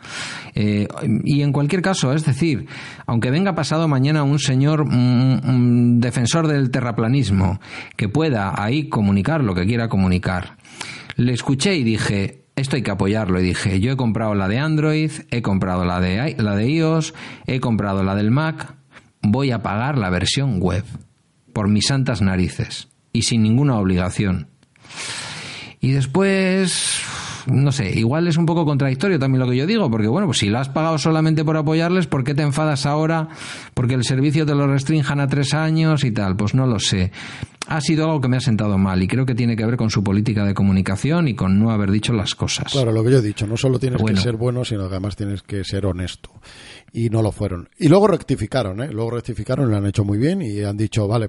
[0.54, 0.88] Eh,
[1.24, 2.66] y en cualquier caso, es decir,
[3.06, 7.60] aunque venga pasado mañana un señor un defensor del terraplanismo
[7.96, 10.56] que pueda ahí comunicar lo que quiera comunicar,
[11.16, 13.40] le escuché y dije, esto hay que apoyarlo.
[13.40, 17.14] Y dije, yo he comprado la de Android, he comprado la de, la de iOS,
[17.46, 18.74] he comprado la del Mac,
[19.22, 20.84] voy a pagar la versión web
[21.52, 24.48] por mis santas narices y sin ninguna obligación.
[25.84, 27.02] Y después,
[27.44, 30.38] no sé, igual es un poco contradictorio también lo que yo digo, porque bueno, pues
[30.38, 33.28] si lo has pagado solamente por apoyarles, ¿por qué te enfadas ahora?
[33.74, 37.12] Porque el servicio te lo restrinjan a tres años y tal, pues no lo sé.
[37.66, 39.90] Ha sido algo que me ha sentado mal y creo que tiene que ver con
[39.90, 42.72] su política de comunicación y con no haber dicho las cosas.
[42.72, 45.16] Claro, lo que yo he dicho, no solo tienes que ser bueno, sino que además
[45.16, 46.30] tienes que ser honesto
[46.96, 47.68] y no lo fueron.
[47.76, 48.88] Y luego rectificaron, ¿eh?
[48.92, 51.28] Luego rectificaron, lo han hecho muy bien y han dicho, vale,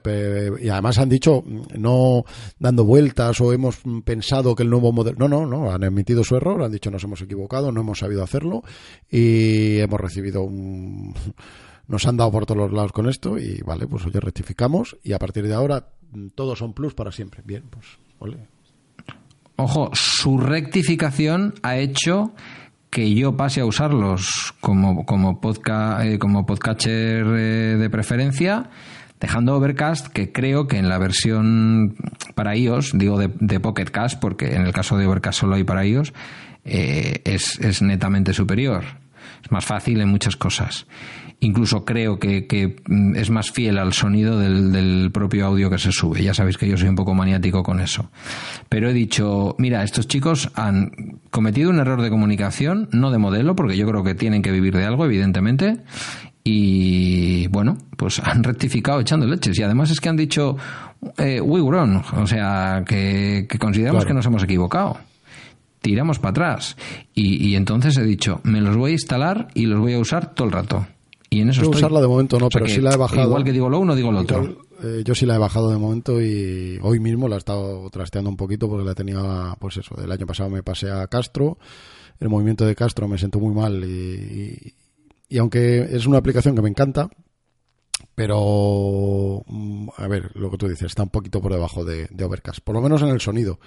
[0.62, 1.44] y además han dicho,
[1.76, 2.24] no
[2.60, 5.18] dando vueltas o hemos pensado que el nuevo modelo.
[5.18, 8.22] No, no, no, han emitido su error, han dicho nos hemos equivocado, no hemos sabido
[8.22, 8.62] hacerlo
[9.10, 11.16] y hemos recibido un
[11.88, 15.14] nos han dado por todos los lados con esto y vale, pues oye, rectificamos y
[15.14, 15.90] a partir de ahora
[16.36, 17.42] todos son plus para siempre.
[17.44, 17.86] Bien, pues,
[18.20, 18.48] ole.
[19.58, 22.34] Ojo, su rectificación ha hecho
[22.96, 28.70] que yo pase a usarlos como, como, podcast, eh, como podcatcher eh, de preferencia,
[29.20, 31.98] dejando Overcast, que creo que en la versión
[32.36, 35.66] para iOS, digo de, de Pocket Cast, porque en el caso de Overcast solo hay
[35.66, 36.14] para iOS,
[36.64, 38.86] eh, es, es netamente superior.
[39.44, 40.88] Es más fácil en muchas cosas
[41.40, 45.78] incluso creo que, que, mm, es más fiel al sonido del, del, propio audio que
[45.78, 46.24] se sube.
[46.24, 48.10] Ya sabéis que yo soy un poco maniático con eso.
[48.70, 53.56] Pero he dicho, mira, estos chicos han cometido un error de comunicación, no de modelo,
[53.56, 55.78] porque yo creo que tienen que vivir de algo, evidentemente.
[56.44, 59.58] Y bueno, pues han rectificado echando leches.
[59.58, 60.58] Y además es que han dicho,
[61.18, 64.08] eh, we wrong, o sea, que, que consideramos claro.
[64.08, 64.98] que nos hemos equivocado
[65.82, 66.76] tiramos para atrás.
[67.14, 70.34] Y, y, entonces he dicho, me los voy a instalar y los voy a usar
[70.34, 70.88] todo el rato.
[71.30, 71.80] Y en eso yo estoy.
[71.80, 73.28] usarla de momento no, O sea pero sí la he bajado.
[73.28, 74.44] Igual que digo lo uno, digo lo otro.
[74.44, 77.90] Igual, eh, yo sí la he bajado de momento y hoy mismo la he estado
[77.90, 81.58] trasteando un poquito porque la tenía, pues eso, del año pasado me pasé a Castro.
[82.20, 84.74] El movimiento de Castro me sentó muy mal y, y,
[85.30, 87.10] y aunque es una aplicación que me encanta,
[88.14, 92.24] pero mm, a ver, lo que tú dices, está un poquito por debajo de, de
[92.24, 93.60] Overcast, por lo menos en el sonido.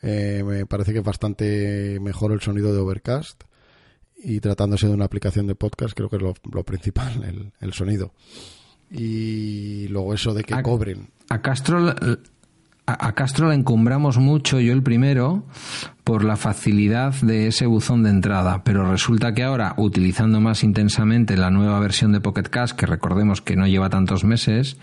[0.00, 3.44] Eh, me parece que es bastante mejor el sonido de Overcast
[4.22, 7.72] y tratándose de una aplicación de podcast creo que es lo, lo principal, el, el,
[7.72, 8.12] sonido.
[8.90, 11.08] Y luego eso de que a, cobren.
[11.28, 11.94] A Castro,
[12.86, 15.44] a, a Castro la encumbramos mucho, yo el primero,
[16.04, 21.36] por la facilidad de ese buzón de entrada, pero resulta que ahora, utilizando más intensamente
[21.36, 24.76] la nueva versión de Pocket Cast, que recordemos que no lleva tantos meses,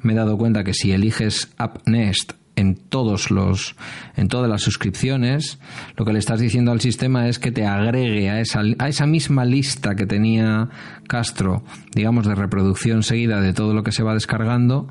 [0.00, 3.76] me he dado cuenta que si eliges App Nest en todos los
[4.16, 5.58] en todas las suscripciones.
[5.96, 9.06] Lo que le estás diciendo al sistema es que te agregue a esa a esa
[9.06, 10.68] misma lista que tenía
[11.06, 11.62] Castro
[11.94, 14.88] digamos de reproducción seguida de todo lo que se va descargando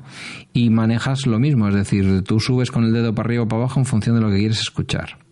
[0.52, 1.68] y manejas lo mismo.
[1.68, 4.22] Es decir tú subes con el dedo para arriba o para abajo en función de
[4.22, 5.25] lo que quieres escuchar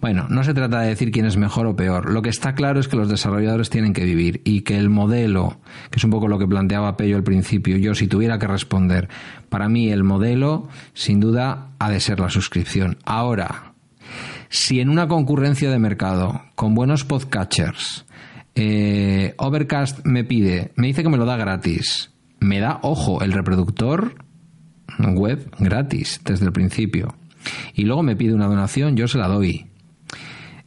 [0.00, 2.12] bueno, no se trata de decir quién es mejor o peor.
[2.12, 5.58] Lo que está claro es que los desarrolladores tienen que vivir y que el modelo,
[5.90, 9.08] que es un poco lo que planteaba Pello al principio, yo si tuviera que responder,
[9.48, 12.98] para mí el modelo, sin duda, ha de ser la suscripción.
[13.04, 13.72] Ahora,
[14.48, 18.06] si en una concurrencia de mercado, con buenos podcatchers,
[18.54, 23.32] eh, Overcast me pide, me dice que me lo da gratis, me da, ojo, el
[23.32, 24.14] reproductor
[24.98, 27.16] web gratis desde el principio.
[27.74, 29.67] Y luego me pide una donación, yo se la doy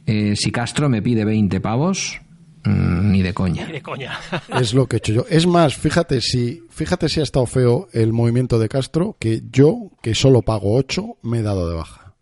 [0.06, 2.20] eh, si Castro me pide 20 pavos,
[2.64, 3.66] mmm, ni de coña.
[3.66, 4.18] Ni de coña.
[4.60, 5.26] es lo que he hecho yo.
[5.28, 9.90] Es más, fíjate si, fíjate si ha estado feo el movimiento de Castro, que yo,
[10.02, 12.14] que solo pago 8, me he dado de baja.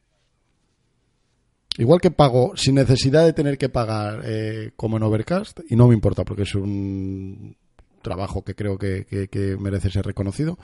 [1.79, 5.89] Igual que pago sin necesidad de tener que pagar eh, como en Overcast, y no
[5.89, 7.57] me importa porque es un
[8.03, 10.59] trabajo que creo que, que, que merece ser reconocido.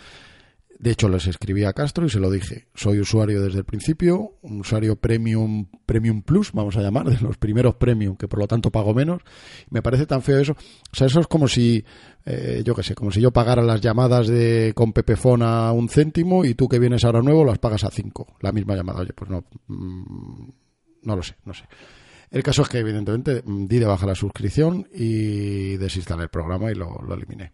[0.78, 2.68] De hecho, les escribí a Castro y se lo dije.
[2.74, 7.38] Soy usuario desde el principio, un usuario premium, premium plus, vamos a llamar, de los
[7.38, 9.22] primeros premium, que por lo tanto pago menos.
[9.70, 10.52] Me parece tan feo eso.
[10.52, 11.82] O sea, eso es como si,
[12.26, 15.88] eh, yo qué sé, como si yo pagara las llamadas de con Pepefon a un
[15.88, 18.36] céntimo y tú que vienes ahora nuevo las pagas a cinco.
[18.40, 19.00] La misma llamada.
[19.00, 20.50] Oye, pues no, mmm,
[21.02, 21.64] no lo sé, no sé.
[22.30, 26.74] El caso es que, evidentemente, di de baja la suscripción y desinstalé el programa y
[26.74, 27.52] lo eliminé.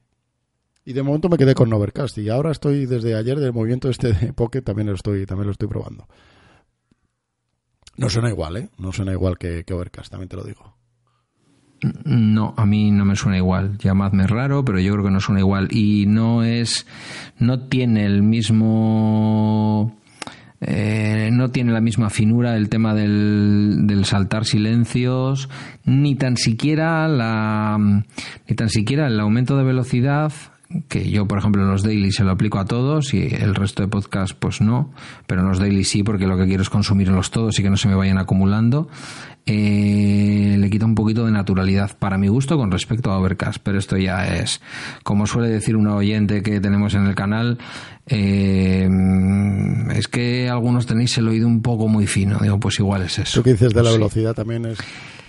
[0.85, 4.13] Y de momento me quedé con Overcast y ahora estoy desde ayer del movimiento este
[4.13, 6.09] de Pocket también lo estoy también lo estoy probando.
[7.97, 8.71] No suena igual, ¿eh?
[8.79, 10.77] No suena igual que, que Overcast, también te lo digo.
[12.05, 13.77] No, a mí no me suena igual.
[13.79, 16.87] Llamadme raro, pero yo creo que no suena igual y no es
[17.39, 19.97] no tiene el mismo
[20.61, 25.49] eh, no tiene la misma finura el tema del, del, saltar silencios,
[25.85, 30.33] ni tan siquiera la, ni tan siquiera el aumento de velocidad
[30.89, 33.83] que yo, por ejemplo, en los daily se lo aplico a todos y el resto
[33.83, 34.93] de podcast pues no,
[35.27, 37.77] pero en los daily sí porque lo que quiero es consumirlos todos y que no
[37.77, 38.89] se me vayan acumulando.
[39.45, 43.79] Eh, le quita un poquito de naturalidad para mi gusto con respecto a Overcast, pero
[43.79, 44.61] esto ya es,
[45.03, 47.59] como suele decir una oyente que tenemos en el canal,
[48.07, 48.89] eh,
[49.95, 52.39] es que algunos tenéis el oído un poco muy fino.
[52.41, 53.41] Digo, pues igual es eso.
[53.41, 54.79] Lo que dices de la velocidad también es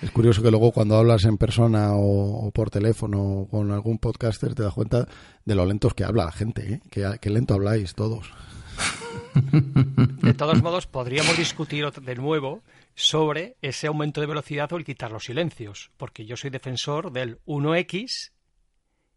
[0.04, 4.00] es curioso que luego cuando hablas en persona o, o, por teléfono o con algún
[4.00, 5.08] podcaster te das cuenta
[5.46, 6.82] de lo lentos que habla la gente, ¿eh?
[6.90, 8.34] que, que lento habláis todos.
[9.34, 12.64] De todos modos, podríamos discutir de nuevo
[12.96, 17.40] sobre ese aumento de velocidad o el quitar los silencios, porque yo soy defensor del
[17.46, 18.32] 1x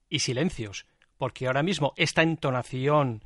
[0.08, 0.86] y silencios,
[1.18, 3.22] porque ahora mismo esta entonación,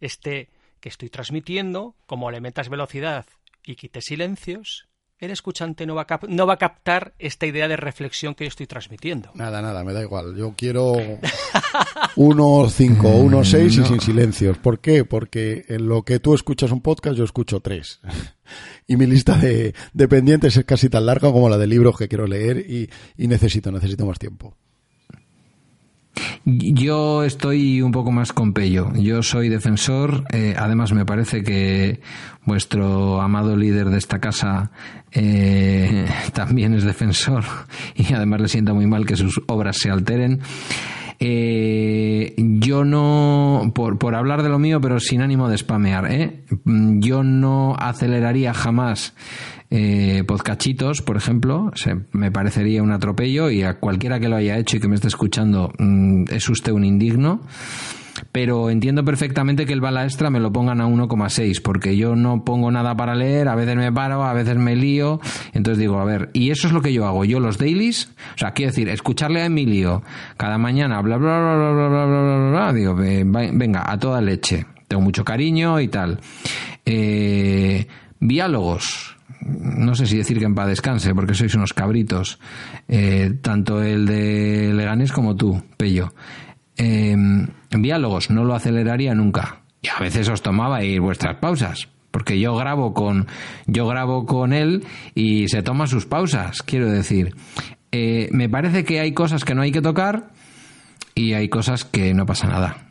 [0.00, 3.26] este que estoy transmitiendo, como le metas velocidad
[3.64, 4.88] y quites silencios,
[5.18, 8.48] el escuchante no va, a no va a captar esta idea de reflexión que yo
[8.48, 9.30] estoy transmitiendo.
[9.34, 10.36] Nada, nada, me da igual.
[10.36, 10.94] Yo quiero
[12.16, 14.58] 1.5 o 1.6 y sin silencios.
[14.58, 15.04] ¿Por qué?
[15.04, 18.00] Porque en lo que tú escuchas un podcast, yo escucho tres.
[18.86, 22.08] y mi lista de, de, pendientes es casi tan larga como la de libros que
[22.08, 24.56] quiero leer y, y necesito, necesito más tiempo.
[26.44, 28.92] Yo estoy un poco más con Pello.
[28.94, 30.24] Yo soy defensor.
[30.30, 32.00] Eh, además, me parece que
[32.44, 34.70] vuestro amado líder de esta casa
[35.12, 37.44] eh, también es defensor
[37.96, 40.40] y además le sienta muy mal que sus obras se alteren.
[41.18, 46.44] Eh, yo no, por, por, hablar de lo mío, pero sin ánimo de spamear, ¿eh?
[46.64, 49.14] yo no aceleraría jamás
[49.70, 51.72] eh, podcachitos, por ejemplo,
[52.12, 55.08] me parecería un atropello y a cualquiera que lo haya hecho y que me esté
[55.08, 57.40] escuchando mm, es usted un indigno.
[58.32, 62.44] Pero entiendo perfectamente que el bala extra me lo pongan a 1,6, porque yo no
[62.44, 65.20] pongo nada para leer, a veces me paro, a veces me lío.
[65.52, 67.24] Entonces digo, a ver, y eso es lo que yo hago.
[67.24, 70.02] Yo los dailies, o sea, quiero decir, escucharle a Emilio
[70.36, 74.66] cada mañana, bla, bla, bla, bla, bla, bla, bla, bla, digo, venga, a toda leche.
[74.88, 76.20] Tengo mucho cariño y tal.
[76.84, 77.86] Eh,
[78.20, 79.14] diálogos
[79.44, 82.38] no sé si decir que en paz descanse, porque sois unos cabritos,
[82.88, 86.14] eh, tanto el de Leganés como tú, Pello.
[86.76, 87.16] Eh,
[87.70, 89.62] diálogos, no lo aceleraría nunca.
[89.82, 93.26] Y a veces os tomaba ir vuestras pausas, porque yo grabo con,
[93.66, 97.34] yo grabo con él y se toma sus pausas, quiero decir.
[97.92, 100.30] Eh, me parece que hay cosas que no hay que tocar
[101.14, 102.90] y hay cosas que no pasa nada.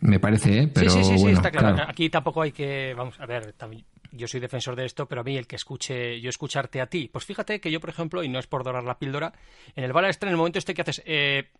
[0.00, 0.68] Me parece, ¿eh?
[0.72, 1.84] Pero sí, sí, sí, bueno, está claro.
[1.86, 5.24] Aquí tampoco hay que, vamos, a ver, también, yo soy defensor de esto, pero a
[5.24, 8.28] mí el que escuche, yo escucharte a ti, pues fíjate que yo, por ejemplo, y
[8.28, 9.32] no es por dorar la píldora,
[9.76, 11.50] en el bala extra, en el momento este que haces eh,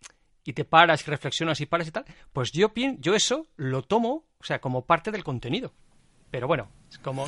[0.45, 4.25] y te paras y reflexionas y paras y tal, pues yo, yo eso lo tomo,
[4.39, 5.73] o sea, como parte del contenido.
[6.31, 7.27] Pero bueno, es como...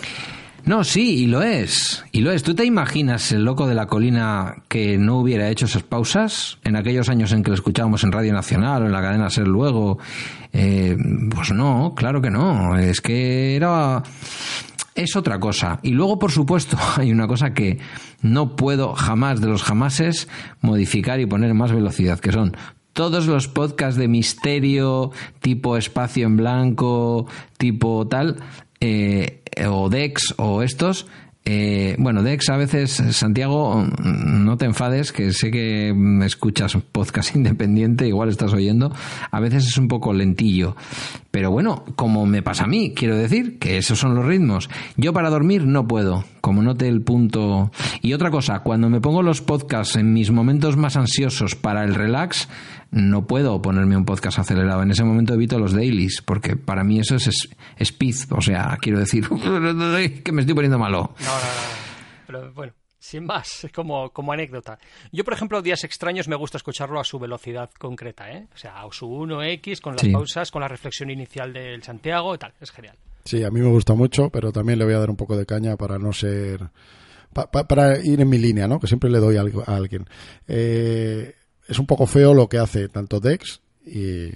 [0.64, 2.02] No, sí, y lo es.
[2.10, 2.42] Y lo es.
[2.42, 6.74] ¿Tú te imaginas el loco de la colina que no hubiera hecho esas pausas en
[6.74, 9.98] aquellos años en que lo escuchábamos en Radio Nacional o en la cadena Ser luego?
[10.54, 10.96] Eh,
[11.34, 12.78] pues no, claro que no.
[12.78, 14.02] Es que era
[14.94, 15.80] es otra cosa.
[15.82, 17.78] Y luego, por supuesto, hay una cosa que
[18.22, 20.28] no puedo jamás de los jamases
[20.60, 22.56] modificar y poner más velocidad, que son
[22.94, 27.26] todos los podcasts de misterio, tipo espacio en blanco,
[27.58, 28.36] tipo tal,
[28.80, 31.06] eh, o Dex o estos,
[31.46, 38.08] eh, bueno, Dex, a veces, Santiago, no te enfades, que sé que escuchas podcast independiente,
[38.08, 38.92] igual estás oyendo,
[39.30, 40.74] a veces es un poco lentillo.
[41.30, 44.70] Pero bueno, como me pasa a mí, quiero decir que esos son los ritmos.
[44.96, 47.70] Yo para dormir no puedo, como note el punto.
[48.00, 51.94] Y otra cosa, cuando me pongo los podcasts en mis momentos más ansiosos para el
[51.94, 52.48] relax,
[52.96, 54.82] no puedo ponerme un podcast acelerado.
[54.82, 58.14] En ese momento evito los dailies, porque para mí eso es speed.
[58.30, 59.28] O sea, quiero decir
[60.24, 61.12] que me estoy poniendo malo.
[61.18, 61.74] No, no, no.
[62.26, 64.78] Pero bueno, sin más, es como, como anécdota.
[65.10, 68.46] Yo, por ejemplo, días extraños me gusta escucharlo a su velocidad concreta, ¿eh?
[68.54, 70.12] O sea, a su 1x, con las Sí.
[70.12, 72.54] pausas, con la reflexión inicial del Santiago y tal.
[72.60, 72.96] Es genial.
[73.24, 75.46] Sí, a mí me gusta mucho, pero también le voy a dar un poco de
[75.46, 76.60] caña para no ser.
[77.32, 78.78] pa- pa- para ir en mi línea, ¿no?
[78.78, 80.06] Que siempre le doy a, algo- a alguien.
[80.46, 81.34] Eh,
[81.68, 84.30] es un poco feo lo que hace tanto Dex y,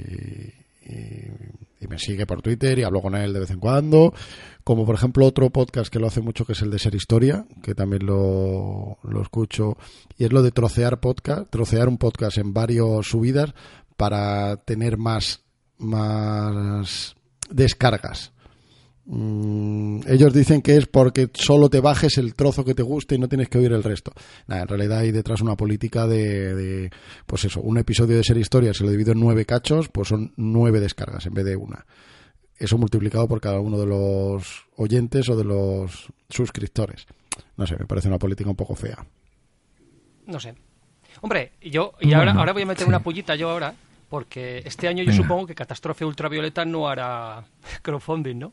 [1.89, 4.13] me sigue por Twitter y hablo con él de vez en cuando.
[4.63, 7.47] Como por ejemplo otro podcast que lo hace mucho, que es el de Ser Historia,
[7.63, 9.79] que también lo, lo escucho.
[10.19, 13.55] Y es lo de trocear podcast, trocear un podcast en varios subidas
[13.97, 15.41] para tener más,
[15.79, 17.17] más
[17.51, 18.33] descargas.
[19.11, 23.19] Mm, ellos dicen que es porque solo te bajes el trozo que te guste y
[23.19, 24.13] no tienes que oír el resto.
[24.47, 26.91] Nada, en realidad hay detrás una política de, de,
[27.25, 30.33] pues eso, un episodio de ser historia, si lo divido en nueve cachos, pues son
[30.37, 31.87] nueve descargas en vez de una.
[32.59, 37.07] Eso multiplicado por cada uno de los oyentes o de los suscriptores.
[37.57, 39.07] No sé, me parece una política un poco fea.
[40.27, 40.55] No sé.
[41.23, 42.89] Hombre, yo, y ahora, Bueno, ahora voy a meter sí.
[42.89, 43.75] una pullita yo ahora,
[44.11, 45.23] porque este año yo Venga.
[45.23, 47.45] supongo que Catástrofe Ultravioleta no hará
[47.83, 48.53] crowdfunding, ¿no?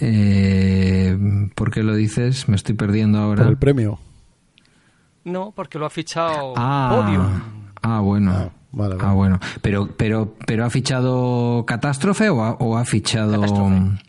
[0.00, 1.16] Eh,
[1.54, 2.48] ¿Por qué lo dices?
[2.48, 3.42] Me estoy perdiendo ahora.
[3.44, 3.98] Por el premio.
[5.24, 7.42] No, porque lo ha fichado Ah, Podium.
[7.82, 8.32] ah, bueno.
[8.32, 9.08] Ah, vale, vale.
[9.08, 9.40] Ah, bueno.
[9.60, 13.32] Pero, pero, pero ha fichado Catástrofe o ha, o ha fichado.
[13.40, 14.02] Catástrofe.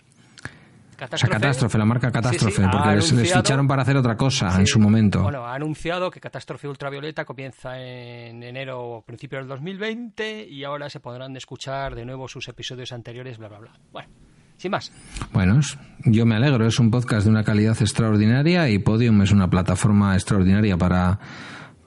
[0.99, 3.95] O sea, Catástrofe, la marca Catástrofe, Sí, sí, ha porque les, les ficharon para hacer
[3.97, 5.21] otra cosa Sí, en su momento.
[5.21, 10.89] Bueno, ha anunciado que Catástrofe Ultravioleta comienza en enero o principios del 2020 y ahora
[10.89, 13.71] se podrán escuchar de nuevo sus episodios anteriores, bla, bla, bla.
[13.91, 14.09] Bueno,
[14.57, 14.91] sin más.
[15.33, 15.59] Bueno,
[16.05, 20.13] yo me alegro, es un podcast de una calidad extraordinaria y Podium es una plataforma
[20.15, 21.19] extraordinaria para,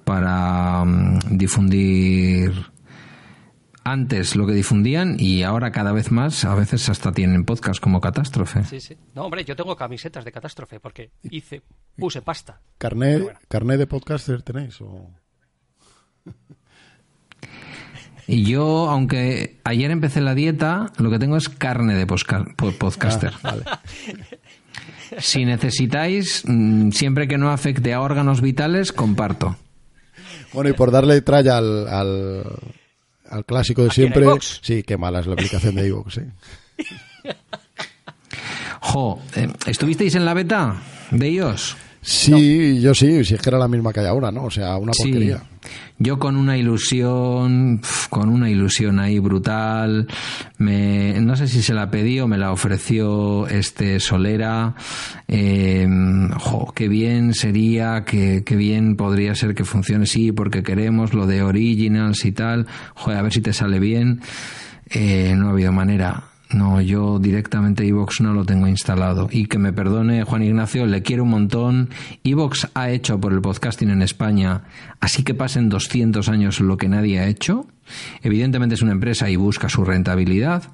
[0.04, 2.52] para mm, difundir
[3.82, 8.00] antes lo que difundían y ahora cada vez más, a veces hasta tienen podcast como
[8.00, 8.62] Catástrofe.
[8.64, 8.96] Sí, sí.
[9.14, 11.62] No, hombre, yo tengo camisetas de Catástrofe porque hice,
[11.96, 12.60] puse pasta.
[12.78, 13.38] ¿Carné, Bueno.
[13.48, 14.80] carné de podcaster tenéis?
[14.82, 15.10] O...
[18.30, 23.32] Y yo, aunque ayer empecé la dieta, lo que tengo es carne de podcaster.
[23.42, 23.64] Ah, vale.
[25.18, 29.56] Si necesitáis, mm, siempre que no afecte a órganos vitales, comparto.
[30.52, 32.44] Bueno, y por darle tralla al, al,
[33.28, 34.38] al clásico de ¿Aquí en siempre.
[34.62, 36.20] Sí, qué mala es la aplicación de iVoox, sí.
[38.80, 40.76] Jo, eh, ¿estuvisteis en la beta
[41.10, 41.76] de iOS?
[42.02, 44.44] Sí, yo sí, si es que era la misma que hay ahora, ¿no?
[44.44, 45.02] O sea, una Sí.
[45.04, 45.42] porquería.
[45.98, 50.06] Yo con una ilusión, con una ilusión ahí brutal,
[50.56, 54.74] me, no sé si se la pedí o me la ofreció este Solera.
[55.28, 55.86] Eh,
[56.38, 61.26] jo, qué bien sería, que, qué bien podría ser que funcione, sí, porque queremos lo
[61.26, 62.66] de originals y tal.
[62.94, 64.22] Joder, a ver si te sale bien.
[64.88, 66.24] Eh, no ha habido manera.
[66.52, 69.28] No, yo directamente Evox no lo tengo instalado.
[69.30, 71.90] Y que me perdone Juan Ignacio, le quiero un montón.
[72.24, 74.64] Evox ha hecho por el podcasting en España,
[74.98, 77.66] así que pasen 200 años lo que nadie ha hecho.
[78.22, 80.64] Evidentemente es una empresa y busca su rentabilidad.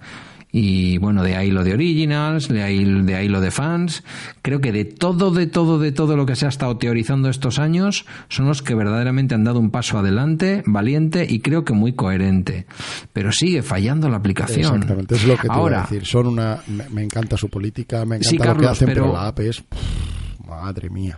[0.53, 4.05] Y bueno, de ahí lo de originals, de ahí, de ahí lo de fans.
[4.41, 7.59] Creo que de todo, de todo, de todo lo que se ha estado teorizando estos
[7.59, 11.93] años, son los que verdaderamente han dado un paso adelante, valiente y creo que muy
[11.93, 12.67] coherente.
[13.13, 14.61] Pero sigue fallando la aplicación.
[14.77, 16.07] Exactamente, es lo que te iba Ahora, a decir.
[16.07, 19.13] Son una, me, me encanta su política, me encanta Sí, lo que hacen, pero, pero-
[19.15, 19.63] la app es...
[20.47, 21.17] madre mía.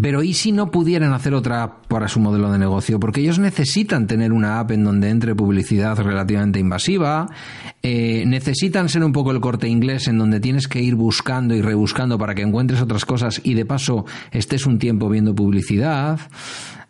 [0.00, 3.00] Pero ¿y si no pudieran hacer otra app para su modelo de negocio?
[3.00, 7.26] Porque ellos necesitan tener una app en donde entre publicidad relativamente invasiva,
[7.82, 11.62] eh, necesitan ser un poco el corte inglés en donde tienes que ir buscando y
[11.62, 16.20] rebuscando para que encuentres otras cosas y de paso estés un tiempo viendo publicidad.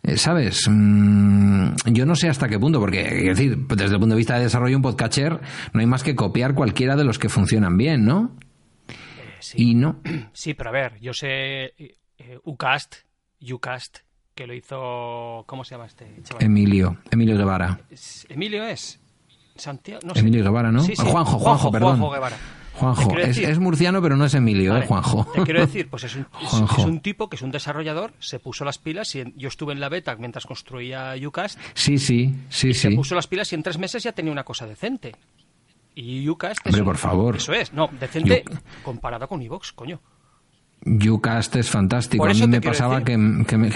[0.03, 0.67] Eh, ¿Sabes?
[0.69, 4.37] Mm, yo no sé hasta qué punto, porque es decir, desde el punto de vista
[4.37, 5.39] de desarrollo un podcatcher
[5.73, 8.35] no hay más que copiar cualquiera de los que funcionan bien, ¿no?
[9.39, 9.71] sí.
[9.71, 10.01] Y no.
[10.33, 11.73] Sí, pero a ver, yo sé
[12.19, 12.95] eh, Ucast,
[13.51, 13.99] Ucast,
[14.35, 15.43] que lo hizo...
[15.47, 16.43] ¿Cómo se llama este chaval?
[16.43, 17.79] Emilio, Emilio Guevara.
[17.89, 18.99] Es- ¿Emilio es?
[19.55, 20.21] Santiago, no sé.
[20.21, 20.81] Emilio Guevara, ¿no?
[20.83, 21.03] Sí, sí.
[21.05, 21.97] Juanjo, Juanjo, perdón.
[21.97, 22.37] Juanjo Guevara.
[22.73, 25.25] Juanjo, es, es murciano, pero no es Emilio, Vale, ¿eh, Juanjo?
[25.33, 28.39] Te quiero decir, pues es un, es- es un tipo que es un desarrollador, se
[28.39, 32.33] puso las pilas y en- yo estuve en la beta mientras construía Ucast, Sí, sí,
[32.49, 32.95] sí, se sí.
[32.95, 35.13] puso las pilas y en tres meses ya tenía una cosa decente.
[35.93, 37.35] Y Ucast es Hombre, un- por favor.
[37.35, 38.45] Eso es, no, decente
[38.83, 39.99] comparado con Evox, coño.
[40.85, 42.25] Ucast es fantástico.
[42.25, 43.17] A mí me pasaba que,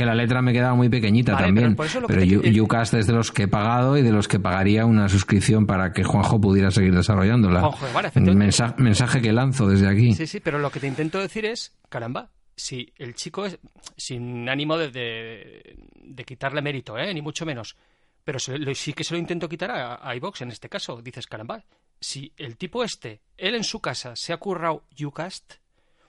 [0.05, 1.75] la letra me quedaba muy pequeñita Vale, también.
[1.75, 4.85] pero Pero te- Ucast es de los que he pagado y de los que pagaría
[4.85, 7.61] una suscripción para que Juanjo pudiera seguir desarrollándola.
[7.61, 8.21] Juanjo.
[8.33, 10.13] Mensa- mensaje que lanzo desde aquí.
[10.13, 13.59] Sí, sí, pero lo que te intento decir es, caramba, si el chico es
[13.97, 17.13] sin ánimo de, de, de quitarle mérito, ¿eh?
[17.13, 17.75] ni mucho menos,
[18.23, 21.01] pero se lo- sí que se lo intento quitar a, a iVox en este caso.
[21.01, 21.63] Dices, caramba,
[21.99, 25.55] si el tipo este, él en su casa se ha currado Ucast,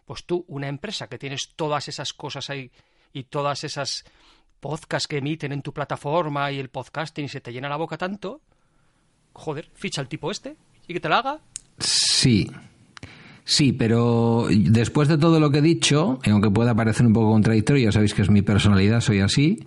[0.04, 2.70] pues tú, una empresa que tienes todas esas cosas ahí
[3.12, 4.04] y todas esas
[4.60, 7.96] podcasts que emiten en tu plataforma y el podcasting y se te llena la boca
[7.96, 8.40] tanto,
[9.32, 11.40] joder, ficha al tipo este y que te la haga.
[11.78, 12.50] Sí.
[13.44, 17.84] Sí, pero después de todo lo que he dicho, aunque pueda parecer un poco contradictorio,
[17.84, 19.66] ya sabéis que es mi personalidad, soy así,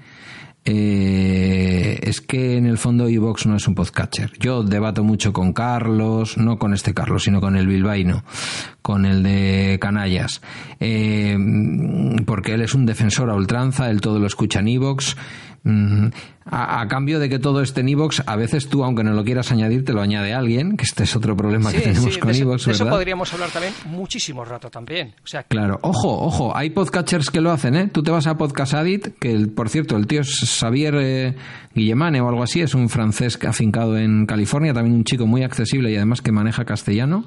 [0.69, 4.33] eh, es que en el fondo Evox no es un podcatcher.
[4.37, 8.25] Yo debato mucho con Carlos, no con este Carlos, sino con el bilbaíno,
[8.81, 10.41] con el de Canallas,
[10.81, 11.37] eh,
[12.25, 15.15] porque él es un defensor a ultranza, él todo lo escucha en Evox.
[15.69, 16.07] Mm,
[16.49, 19.25] A, a cambio de que todo esté en Evox, a veces tú, aunque no lo
[19.25, 22.31] quieras añadir, te lo añade alguien, que este es otro problema que tenemos sí, con
[22.31, 25.13] de Evox, de eso podríamos hablar también muchísimo rato también.
[25.25, 27.89] O sea, Claro, ojo, ojo, hay podcatchers que lo hacen, ¿eh?
[27.91, 31.35] Tú te vas a Podcast Addict, que el- por cierto, el tío es Xavier eh,
[31.75, 35.91] Guillemane o algo así, es un francés afincado en California, también un chico muy accesible
[35.91, 37.25] y además que maneja castellano.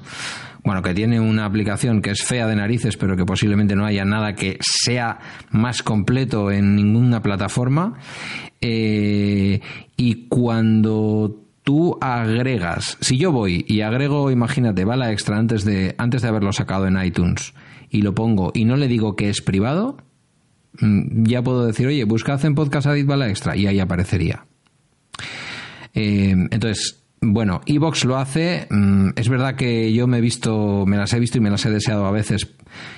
[0.63, 4.05] Bueno, que tiene una aplicación que es fea de narices, pero que posiblemente no haya
[4.05, 7.97] nada que sea más completo en ninguna plataforma.
[8.61, 9.59] Eh,
[9.97, 16.21] y cuando tú agregas, si yo voy y agrego, imagínate, bala extra antes de, antes
[16.21, 17.53] de haberlo sacado en iTunes
[17.89, 19.97] y lo pongo y no le digo que es privado,
[20.79, 24.45] mm, ya puedo decir, oye, buscad en Podcast Addict bala extra y ahí aparecería.
[25.93, 28.67] Eh, entonces, bueno, Evox lo hace.
[28.69, 31.65] mm, es verdad que yo me he visto, me las he visto y me las
[31.65, 32.47] he deseado a veces.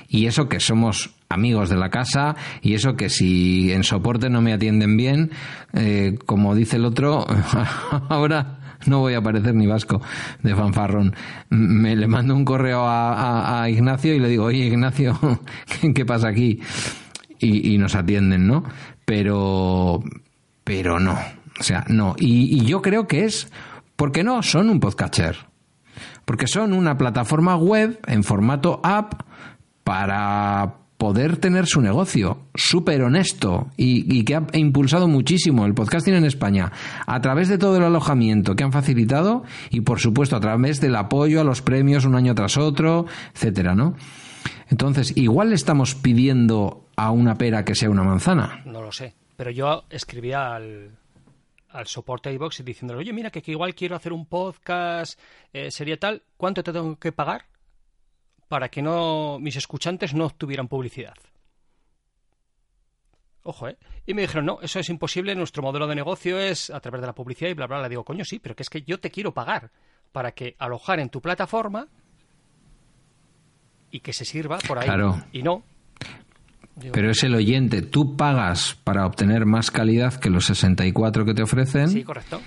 [0.08, 4.42] Y eso que somos amigos de la casa y eso que si en soporte no
[4.42, 5.32] me atienden bien,
[5.74, 7.26] eh, como dice el otro,
[8.10, 10.02] ahora no voy a parecer ni vasco
[10.44, 11.16] de fanfarrón.
[11.50, 15.20] Me le mando un correo a, a- a Ignacio y le digo, oye Ignacio,
[15.96, 16.60] ¿qué pasa aquí?
[17.40, 18.64] Y, y nos atienden, ¿no?
[19.06, 20.02] Pero,
[20.64, 21.18] pero no.
[21.60, 22.16] O sea, no.
[22.20, 23.52] Y, y yo creo que es
[23.96, 25.38] porque no son un podcatcher.
[26.26, 29.24] Porque son una plataforma web en formato app
[29.84, 36.14] para poder tener su negocio súper honesto y, y, que ha impulsado muchísimo el podcasting
[36.14, 36.72] en España
[37.06, 40.96] a través de todo el alojamiento que han facilitado y por supuesto a través del
[40.96, 43.96] apoyo a los premios un año tras otro, etcétera, ¿no?
[44.70, 48.62] Entonces, igual le estamos pidiendo a una pera que sea una manzana.
[48.66, 50.92] No lo sé, pero yo escribía al,
[51.74, 55.20] al soporte iVox y diciéndole, oye, mira, que, que, igual quiero hacer un podcast,
[55.52, 57.46] eh, sería tal, ¿cuánto te tengo que pagar
[58.48, 61.16] para que no mis escuchantes no obtuvieran publicidad?
[63.44, 63.78] Ojo, ¿eh?
[64.06, 67.08] Y me dijeron, no, eso es imposible, nuestro modelo de negocio es a través de
[67.08, 67.88] la publicidad y bla, bla, bla.
[67.88, 69.72] Le digo, coño, sí, pero que es que yo te quiero pagar
[70.14, 71.90] para que alojar en tu plataforma
[73.92, 74.86] y que se sirva por ahí.
[74.86, 75.22] Claro.
[75.34, 75.64] Y no.
[76.92, 77.82] Pero es el oyente.
[77.82, 81.88] Tú pagas para obtener más calidad que los 64 que te ofrecen.
[81.90, 82.42] Sí, correcto.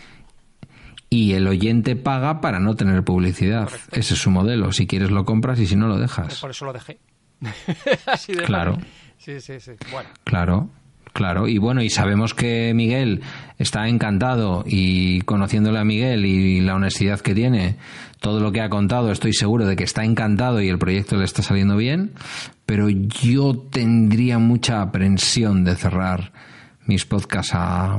[1.08, 3.64] Y el oyente paga para no tener publicidad.
[3.64, 3.88] Correcto.
[3.92, 4.72] Ese es su modelo.
[4.72, 6.40] Si quieres lo compras y si no lo dejas.
[6.40, 6.98] Por eso lo dejé.
[8.06, 8.78] Así de Claro.
[9.18, 9.72] Sí, sí, sí.
[9.90, 10.08] Bueno.
[10.24, 10.70] Claro.
[11.16, 13.22] Claro, y bueno, y sabemos que Miguel
[13.56, 17.76] está encantado y conociéndole a Miguel y la honestidad que tiene,
[18.20, 21.24] todo lo que ha contado, estoy seguro de que está encantado y el proyecto le
[21.24, 22.12] está saliendo bien,
[22.66, 26.32] pero yo tendría mucha aprensión de cerrar
[26.84, 27.98] mis podcasts a,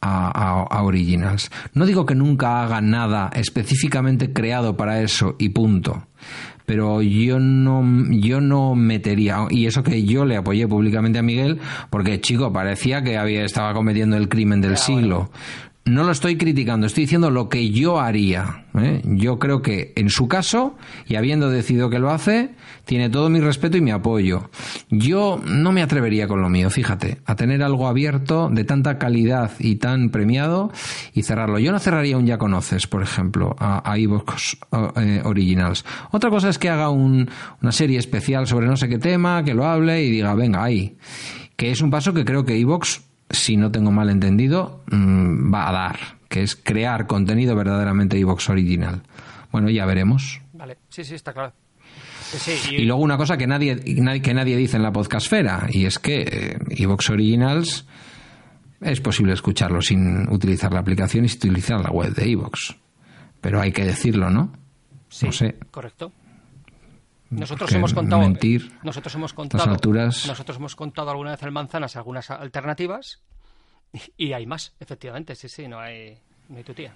[0.00, 1.52] a, a, Originals.
[1.74, 6.08] No digo que nunca haga nada específicamente creado para eso y punto
[6.66, 11.60] pero yo no yo no metería y eso que yo le apoyé públicamente a Miguel
[11.90, 15.30] porque chico parecía que había estaba cometiendo el crimen del siglo
[15.86, 18.64] no lo estoy criticando, estoy diciendo lo que yo haría.
[18.74, 19.02] ¿eh?
[19.04, 20.76] Yo creo que en su caso,
[21.06, 22.54] y habiendo decidido que lo hace,
[22.86, 24.50] tiene todo mi respeto y mi apoyo.
[24.88, 29.52] Yo no me atrevería con lo mío, fíjate, a tener algo abierto de tanta calidad
[29.58, 30.72] y tan premiado
[31.12, 31.58] y cerrarlo.
[31.58, 34.56] Yo no cerraría un Ya Conoces, por ejemplo, a, a iVoox
[34.96, 35.84] eh, Originals.
[36.12, 37.28] Otra cosa es que haga un,
[37.60, 40.96] una serie especial sobre no sé qué tema, que lo hable y diga, venga, ahí.
[41.56, 43.00] Que es un paso que creo que iVoox
[43.34, 48.48] si no tengo mal entendido, mmm, va a dar, que es crear contenido verdaderamente iVox
[48.50, 49.02] original.
[49.52, 50.40] Bueno, ya veremos.
[50.52, 51.52] Vale, sí, sí, está claro.
[52.36, 52.74] Sí, y...
[52.76, 52.84] y...
[52.84, 57.10] luego una cosa que nadie, que nadie dice en la podcastfera, y es que iVox
[57.10, 57.86] Originals
[58.80, 62.76] es posible escucharlo sin utilizar la aplicación y sin utilizar la web de iVox.
[63.40, 64.52] Pero hay que decirlo, ¿no?
[65.08, 65.56] Sí, no sé.
[65.70, 66.12] correcto.
[67.40, 68.22] Nosotros Porque hemos contado.
[68.22, 69.64] mentir nosotros hemos contado.
[69.70, 73.20] alturas- Nosotros hemos contado alguna vez en manzanas algunas alternativas.
[74.16, 76.18] Y, hay más, efectivamente, sí, sí, no hay,
[76.48, 76.92] no hay tu tía.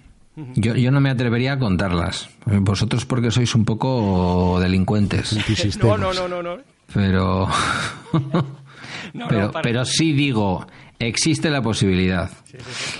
[0.55, 2.29] Yo, yo no me atrevería a contarlas.
[2.45, 5.35] Vosotros porque sois un poco delincuentes.
[5.81, 6.57] No, no, no, no, no.
[6.93, 7.47] Pero,
[9.13, 10.65] No, pero, no, pero sí digo,
[10.99, 12.29] existe la posibilidad.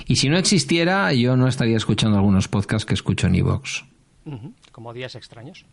[0.07, 3.83] Y si no existiera, yo no estaría escuchando algunos podcasts que escucho en iVoox.
[4.71, 5.65] Como días extraños.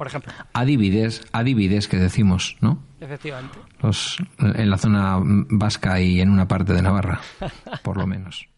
[0.00, 2.82] Por ejemplo, Adivides, adivides que decimos, ¿no?
[3.00, 3.58] efectivamente.
[3.82, 7.20] Los, en la zona vasca y en una parte de Navarra,
[7.82, 8.48] por lo menos.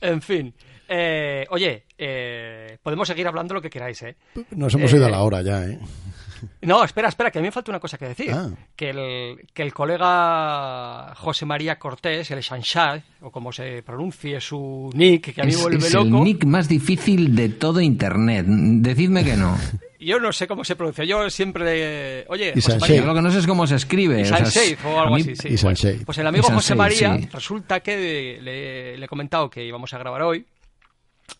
[0.00, 0.52] En fin.
[0.88, 4.16] Eh, oye, eh, podemos seguir hablando lo que queráis, ¿eh?
[4.50, 5.78] Nos hemos Eh, ido a la hora ya, ¿eh?
[6.62, 8.32] No, espera, espera, que a mí me falta una cosa que decir.
[8.32, 8.48] Ah.
[8.74, 14.90] Que, el, que el colega José María Cortés, el Shanshad, o como se pronuncie su
[14.94, 16.06] nick, que a mí Es, me vuelve es loco.
[16.08, 18.46] el nick más difícil de todo Internet.
[18.48, 19.56] Decidme que no.
[20.00, 21.04] Yo no sé cómo se pronuncia.
[21.04, 22.24] Yo siempre.
[22.28, 22.96] Oye, José Sanchez.
[22.96, 24.22] Yo lo que no sé es cómo se escribe.
[24.22, 25.48] o sea, Sanchez o algo mí- así, sí.
[25.48, 26.02] Y Sanchez.
[26.06, 27.28] Pues el amigo José María, sí.
[27.32, 30.46] resulta que le, le he comentado que íbamos a grabar hoy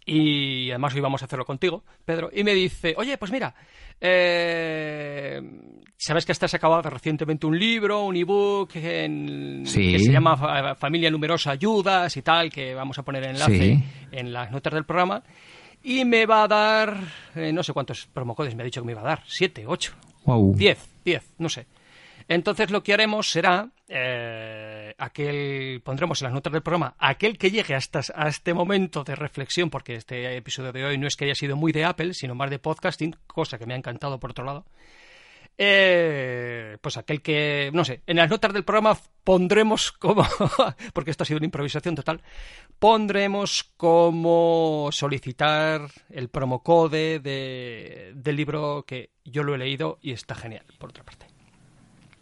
[0.06, 3.52] y además hoy vamos a hacerlo contigo, Pedro, y me dice, oye, pues mira,
[4.00, 5.40] eh,
[5.96, 9.92] sabes que estás acabado recientemente un libro, un ebook en- Sí.
[9.92, 13.84] que se llama Fa- Familia Numerosa Ayudas y tal, que vamos a poner enlace Sí.
[14.12, 15.22] en las notas del programa.
[15.83, 16.97] Y me va a dar,
[17.35, 19.95] eh, no sé cuántos promocodes me ha dicho que me iba a dar, siete, ocho,
[20.24, 20.53] Guau.
[20.55, 21.66] 10, 10, no sé.
[22.28, 27.51] Entonces lo que haremos será eh, aquel pondremos en las notas del programa aquel que
[27.51, 31.24] llegue hasta a este momento de reflexión, porque este episodio de hoy no es que
[31.24, 34.31] haya sido muy de Apple, sino más de podcasting, cosa que me ha encantado por
[34.31, 34.64] otro lado.
[35.62, 40.24] Eh, pues aquel que, no sé, en las notas del programa pondremos como,
[40.94, 42.22] porque esto ha sido una improvisación total,
[42.78, 50.34] pondremos como solicitar el promocode de, del libro que yo lo he leído y está
[50.34, 51.26] genial, por otra parte.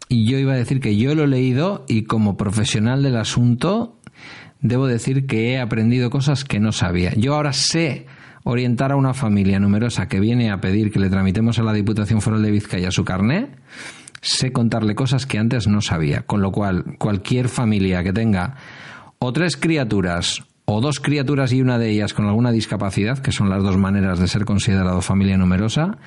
[0.09, 4.01] Y yo iba a decir que yo lo he leído y como profesional del asunto
[4.59, 7.13] debo decir que he aprendido cosas que no sabía.
[7.15, 8.05] Yo ahora sé
[8.43, 12.21] orientar a una familia numerosa que viene a pedir que le tramitemos a la Diputación
[12.21, 13.49] Foral de Vizcaya su carné,
[14.21, 16.23] sé contarle cosas que antes no sabía.
[16.23, 18.55] Con lo cual, cualquier familia que tenga
[19.19, 23.49] o tres criaturas o dos criaturas y una de ellas con alguna discapacidad, que son
[23.49, 25.97] las dos maneras de ser considerado familia numerosa,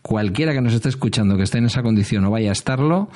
[0.00, 3.08] cualquiera que nos esté escuchando que esté en esa condición o vaya a estarlo,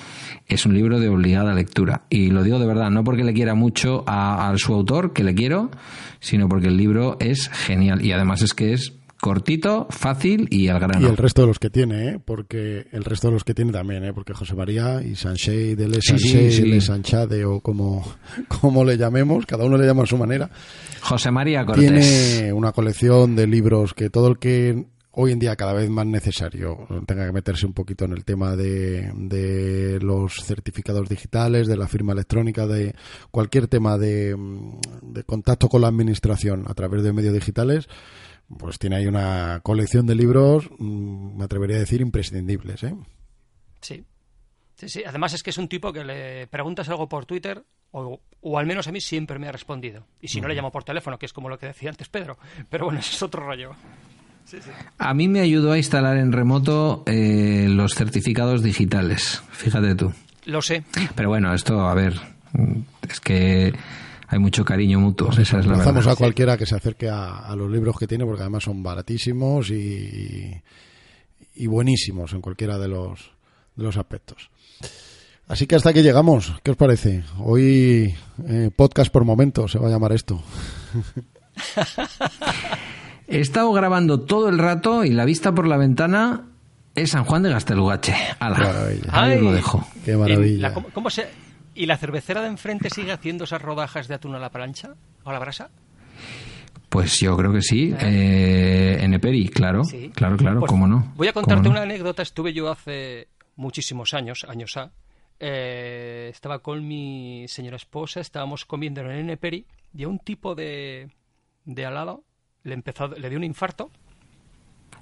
[0.48, 2.02] es un libro de obligada lectura.
[2.10, 5.36] Y lo digo de verdad, no porque le quiera mucho a, su autor, que le
[5.36, 5.70] quiero,
[6.18, 8.04] sino porque el libro es genial.
[8.04, 11.06] Y además es que es cortito, fácil y al grano.
[11.06, 12.20] Y el resto de los que tiene, ¿eh?
[12.24, 14.12] porque el resto de los que tiene también, ¿eh?
[14.12, 16.80] porque José María y Sanchez de Le Sí, sí, sí.
[16.80, 18.04] Sanchade o como,
[18.60, 20.50] como le llamemos, cada uno le llama a su manera,
[21.00, 21.90] José María Cortés.
[21.90, 24.86] tiene una colección de libros que todo el que
[25.18, 28.54] hoy en día cada vez más necesario tenga que meterse un poquito en el tema
[28.54, 32.94] de, de los certificados digitales, de la firma electrónica, de
[33.30, 34.36] cualquier tema de,
[35.02, 37.88] de contacto con la administración a través de medios digitales,
[38.58, 42.82] pues tiene ahí una colección de libros, mm, me atrevería a decir, imprescindibles.
[42.84, 42.94] ¿eh?
[43.80, 44.04] Sí.
[44.76, 45.02] Sí, sí.
[45.06, 48.66] Además es que es un tipo que le preguntas algo por Twitter, o, o al
[48.66, 50.06] menos a mí siempre me ha respondido.
[50.20, 52.36] Y si no le llamo por teléfono, que es como lo que decía antes Pedro.
[52.68, 53.72] Pero bueno, eso es otro rollo.
[54.44, 54.70] Sí, sí.
[54.98, 60.12] A mí me ayudó a instalar en remoto eh, los certificados digitales, fíjate tú.
[60.44, 60.84] Lo sé.
[61.16, 62.14] Pero bueno, esto, a ver,
[63.08, 63.74] es que
[64.28, 66.08] hay mucho cariño mutuo, esa es la verdad.
[66.08, 69.70] a cualquiera que se acerque a, a los libros que tiene, porque además son baratísimos
[69.70, 70.52] y,
[71.54, 73.30] y buenísimos en cualquiera de los,
[73.76, 74.50] de los aspectos.
[75.48, 76.54] Así que hasta aquí llegamos.
[76.64, 77.22] ¿Qué os parece?
[77.38, 78.12] Hoy
[78.48, 80.42] eh, podcast por momentos se va a llamar esto.
[83.28, 86.46] He estado grabando todo el rato y la vista por la ventana
[86.94, 87.50] es San Juan de.
[88.38, 89.02] Ala, Maravilla.
[89.12, 89.86] ahí lo dejo.
[90.04, 90.68] Qué maravilla.
[90.68, 91.26] la- ¿cómo, cómo se,
[91.76, 94.94] ¿Y la cervecera de enfrente sigue haciendo esas rodajas de atún a la plancha?
[95.24, 95.70] ¿O a la brasa?
[96.88, 97.94] Pues yo creo que sí.
[98.00, 99.84] Eh, en Eperi, claro.
[99.84, 100.10] Sí.
[100.14, 101.12] Claro, claro, Pues cómo no.
[101.16, 101.70] Voy a contarte no.
[101.70, 102.22] una anécdota.
[102.22, 104.90] Estuve yo hace muchísimos años, años A.
[105.40, 110.54] eh, estaba con mi señora esposa, estábamos comiendo en el Neperi y a un tipo
[110.54, 111.10] de,
[111.64, 112.24] de al lado
[112.62, 113.90] le, empezó, le dio un infarto.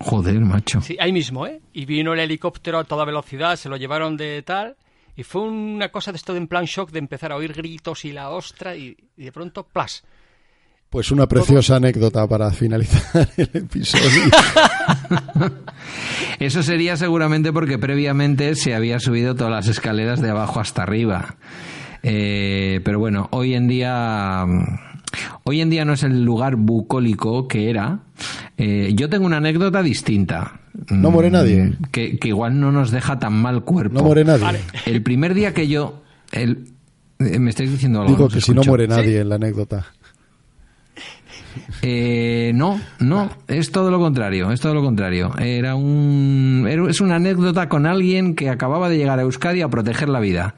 [0.00, 0.80] Joder, macho.
[0.80, 1.60] Sí, ahí mismo, ¿eh?
[1.72, 4.76] Y vino el helicóptero a toda velocidad, se lo llevaron de tal.
[5.16, 8.04] Y fue una cosa de esto de en plan shock, de empezar a oír gritos
[8.04, 10.04] y la ostra y, y de pronto, ¡plas!
[10.94, 14.30] Pues una preciosa anécdota para finalizar el episodio.
[16.38, 21.36] Eso sería seguramente porque previamente se había subido todas las escaleras de abajo hasta arriba.
[22.04, 24.44] Eh, pero bueno, hoy en día.
[25.42, 28.00] Hoy en día no es el lugar bucólico que era.
[28.56, 30.60] Eh, yo tengo una anécdota distinta.
[30.90, 31.64] No muere nadie.
[31.64, 33.94] Mm, Que, que igual no nos deja tan mal cuerpo.
[33.98, 34.42] No muere nadie.
[34.44, 34.60] Vale.
[34.86, 36.02] El primer día que yo.
[36.32, 36.68] el-
[37.20, 38.12] eh, me estáis diciendo algo.
[38.14, 39.86] Digo que si no muere nadie en la anécdota.
[41.82, 45.32] Eh, no, no, es todo lo contrario, es todo lo contrario.
[45.38, 49.68] Era un, era- es una anécdota con alguien que acababa de llegar a Euskadi a
[49.68, 50.54] proteger la vida.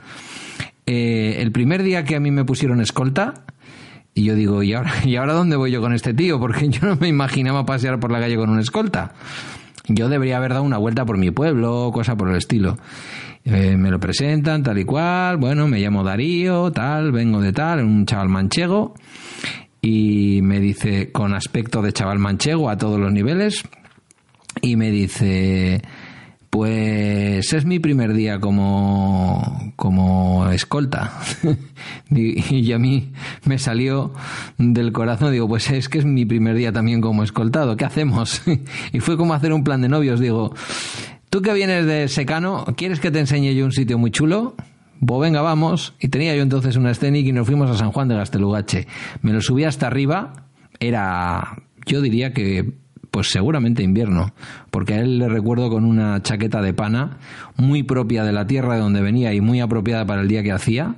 [0.87, 3.45] Eh, el primer día que a mí me pusieron escolta,
[4.17, 6.41] y yo digo, ¿y ahora, ¿y ahora dónde voy yo con este tío?
[6.41, 9.13] Porque yo no me imaginaba pasear por la calle con una escolta.
[9.89, 12.79] Yo debería haber dado una vuelta por mi pueblo, cosa por el estilo.
[13.45, 17.85] Eh, me lo presentan, tal y cual, bueno, me llamo Darío, tal, vengo de tal,
[17.85, 18.95] un chaval manchego,
[19.81, 23.63] y me dice, con aspecto de chaval manchego a todos los niveles,
[24.61, 25.81] y me dice,
[26.51, 31.13] pues es mi primer día como, como escolta.
[32.11, 33.13] y a mí
[33.45, 34.13] me salió
[34.59, 38.43] del corazón, digo, pues es que es mi primer día también como escoltado, ¿qué hacemos?
[38.93, 40.55] y fue como hacer un plan de novios, digo,
[41.31, 44.55] tú que vienes de secano, ¿quieres que te enseñe yo un sitio muy chulo?
[45.05, 45.95] Pues venga, vamos.
[46.01, 48.87] Y tenía yo entonces una escénica y nos fuimos a San Juan de Gastelugache.
[49.21, 50.47] Me lo subí hasta arriba.
[50.81, 52.73] Era, yo diría que,
[53.17, 54.35] pues seguramente invierno.
[54.71, 57.17] Porque a él le recuerdo con una chaqueta de pana
[57.57, 60.53] muy propia de la tierra de donde venía y muy apropiada para el día que
[60.53, 60.97] hacía.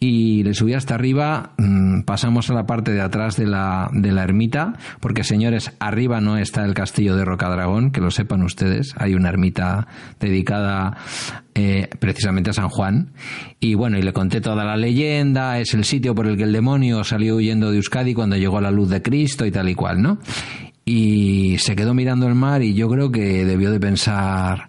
[0.00, 4.12] Y le subí hasta arriba, mm, pasamos a la parte de atrás de la, de
[4.12, 8.94] la ermita, porque señores, arriba no está el castillo de Rocadragón, que lo sepan ustedes,
[8.98, 9.86] hay una ermita
[10.20, 10.98] dedicada
[11.54, 13.12] eh, precisamente a San Juan.
[13.60, 16.52] Y bueno, y le conté toda la leyenda, es el sitio por el que el
[16.52, 20.02] demonio salió huyendo de Euskadi cuando llegó la luz de Cristo y tal y cual,
[20.02, 20.18] ¿no?
[20.84, 24.68] Y se quedó mirando el mar y yo creo que debió de pensar,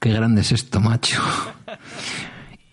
[0.00, 1.22] qué grande es esto, macho.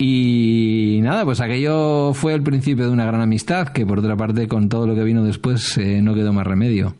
[0.05, 4.49] Y nada, pues aquello fue el principio de una gran amistad, que por otra parte
[4.49, 6.97] con todo lo que vino después eh, no quedó más remedio.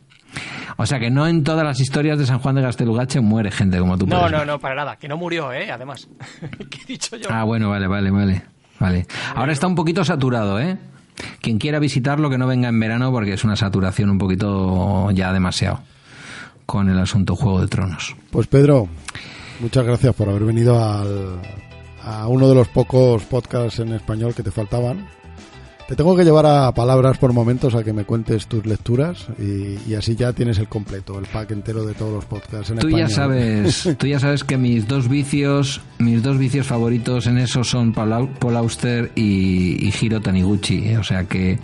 [0.78, 3.78] O sea que no en todas las historias de San Juan de Gastelugache muere gente
[3.78, 4.06] como tú.
[4.06, 4.46] No, puedes no, ver.
[4.46, 4.96] no, para nada.
[4.96, 5.70] Que no murió, ¿eh?
[5.70, 6.08] Además.
[6.70, 7.28] ¿Qué he dicho yo?
[7.30, 8.42] Ah, bueno, vale, vale, vale.
[8.80, 9.06] Vale.
[9.34, 10.78] Ahora está un poquito saturado, ¿eh?
[11.40, 15.32] Quien quiera visitarlo que no venga en verano porque es una saturación un poquito ya
[15.32, 15.80] demasiado
[16.66, 18.16] con el asunto Juego de Tronos.
[18.30, 18.88] Pues Pedro,
[19.60, 21.40] muchas gracias por haber venido al,
[22.02, 25.06] a uno de los pocos podcasts en español que te faltaban.
[25.88, 29.76] Te tengo que llevar a palabras por momentos a que me cuentes tus lecturas y,
[29.86, 32.88] y así ya tienes el completo, el pack entero de todos los podcasts en Tú
[32.88, 33.08] español.
[33.10, 37.64] ya sabes, tú ya sabes que mis dos vicios, mis dos vicios favoritos en eso
[37.64, 40.98] son Paul Au- Paul Auster y, y Hiro Taniguchi, ¿eh?
[40.98, 41.58] o sea que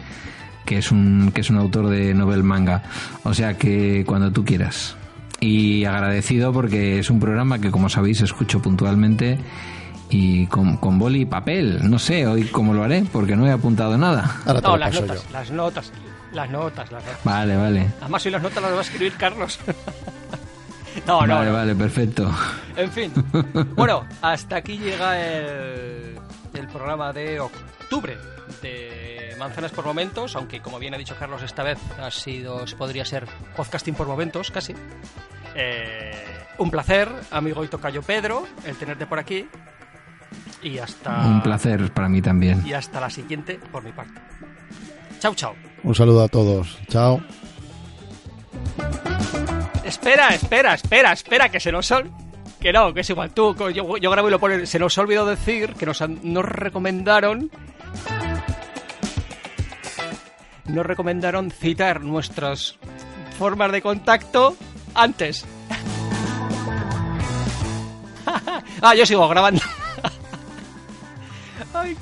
[0.66, 2.82] que es un que es un autor de novel manga,
[3.24, 4.96] o sea que cuando tú quieras.
[5.40, 9.38] Y agradecido porque es un programa que como sabéis escucho puntualmente
[10.10, 11.88] y con, con boli y papel.
[11.88, 14.40] No sé hoy cómo lo haré porque no he apuntado nada.
[14.46, 15.32] Ahora te No, lo las paso notas, yo.
[15.32, 15.92] las notas,
[16.32, 17.24] las notas, las notas.
[17.24, 17.86] Vale, vale.
[18.00, 19.58] Además, hoy las notas las va a escribir Carlos.
[21.06, 21.56] no, no, vale, no.
[21.56, 22.30] vale, perfecto.
[22.76, 23.12] En fin.
[23.76, 26.16] Bueno, hasta aquí llega el,
[26.54, 28.18] el programa de octubre
[28.62, 33.04] de Manzanas por Momentos, aunque como bien ha dicho Carlos esta vez ha sido, podría
[33.04, 33.26] ser
[33.56, 34.74] podcasting por momentos, casi.
[35.54, 36.12] Eh,
[36.58, 39.48] un placer, amigo y tocayo Pedro, el tenerte por aquí.
[40.62, 42.62] Y hasta, Un placer para mí también.
[42.66, 44.20] y hasta la siguiente por mi parte.
[45.18, 45.54] Chao, chao.
[45.82, 46.78] Un saludo a todos.
[46.88, 47.20] Chao.
[49.84, 52.10] Espera, espera, espera, espera, que se nos ol...
[52.60, 53.30] Que no, que es igual.
[53.30, 54.66] Tú, yo, yo grabo y lo pone.
[54.66, 57.50] Se nos olvidó decir que nos, han- nos recomendaron.
[60.66, 62.78] Nos recomendaron citar nuestras
[63.38, 64.56] formas de contacto
[64.94, 65.46] antes.
[68.82, 69.62] ah, yo sigo grabando.
[71.72, 71.96] I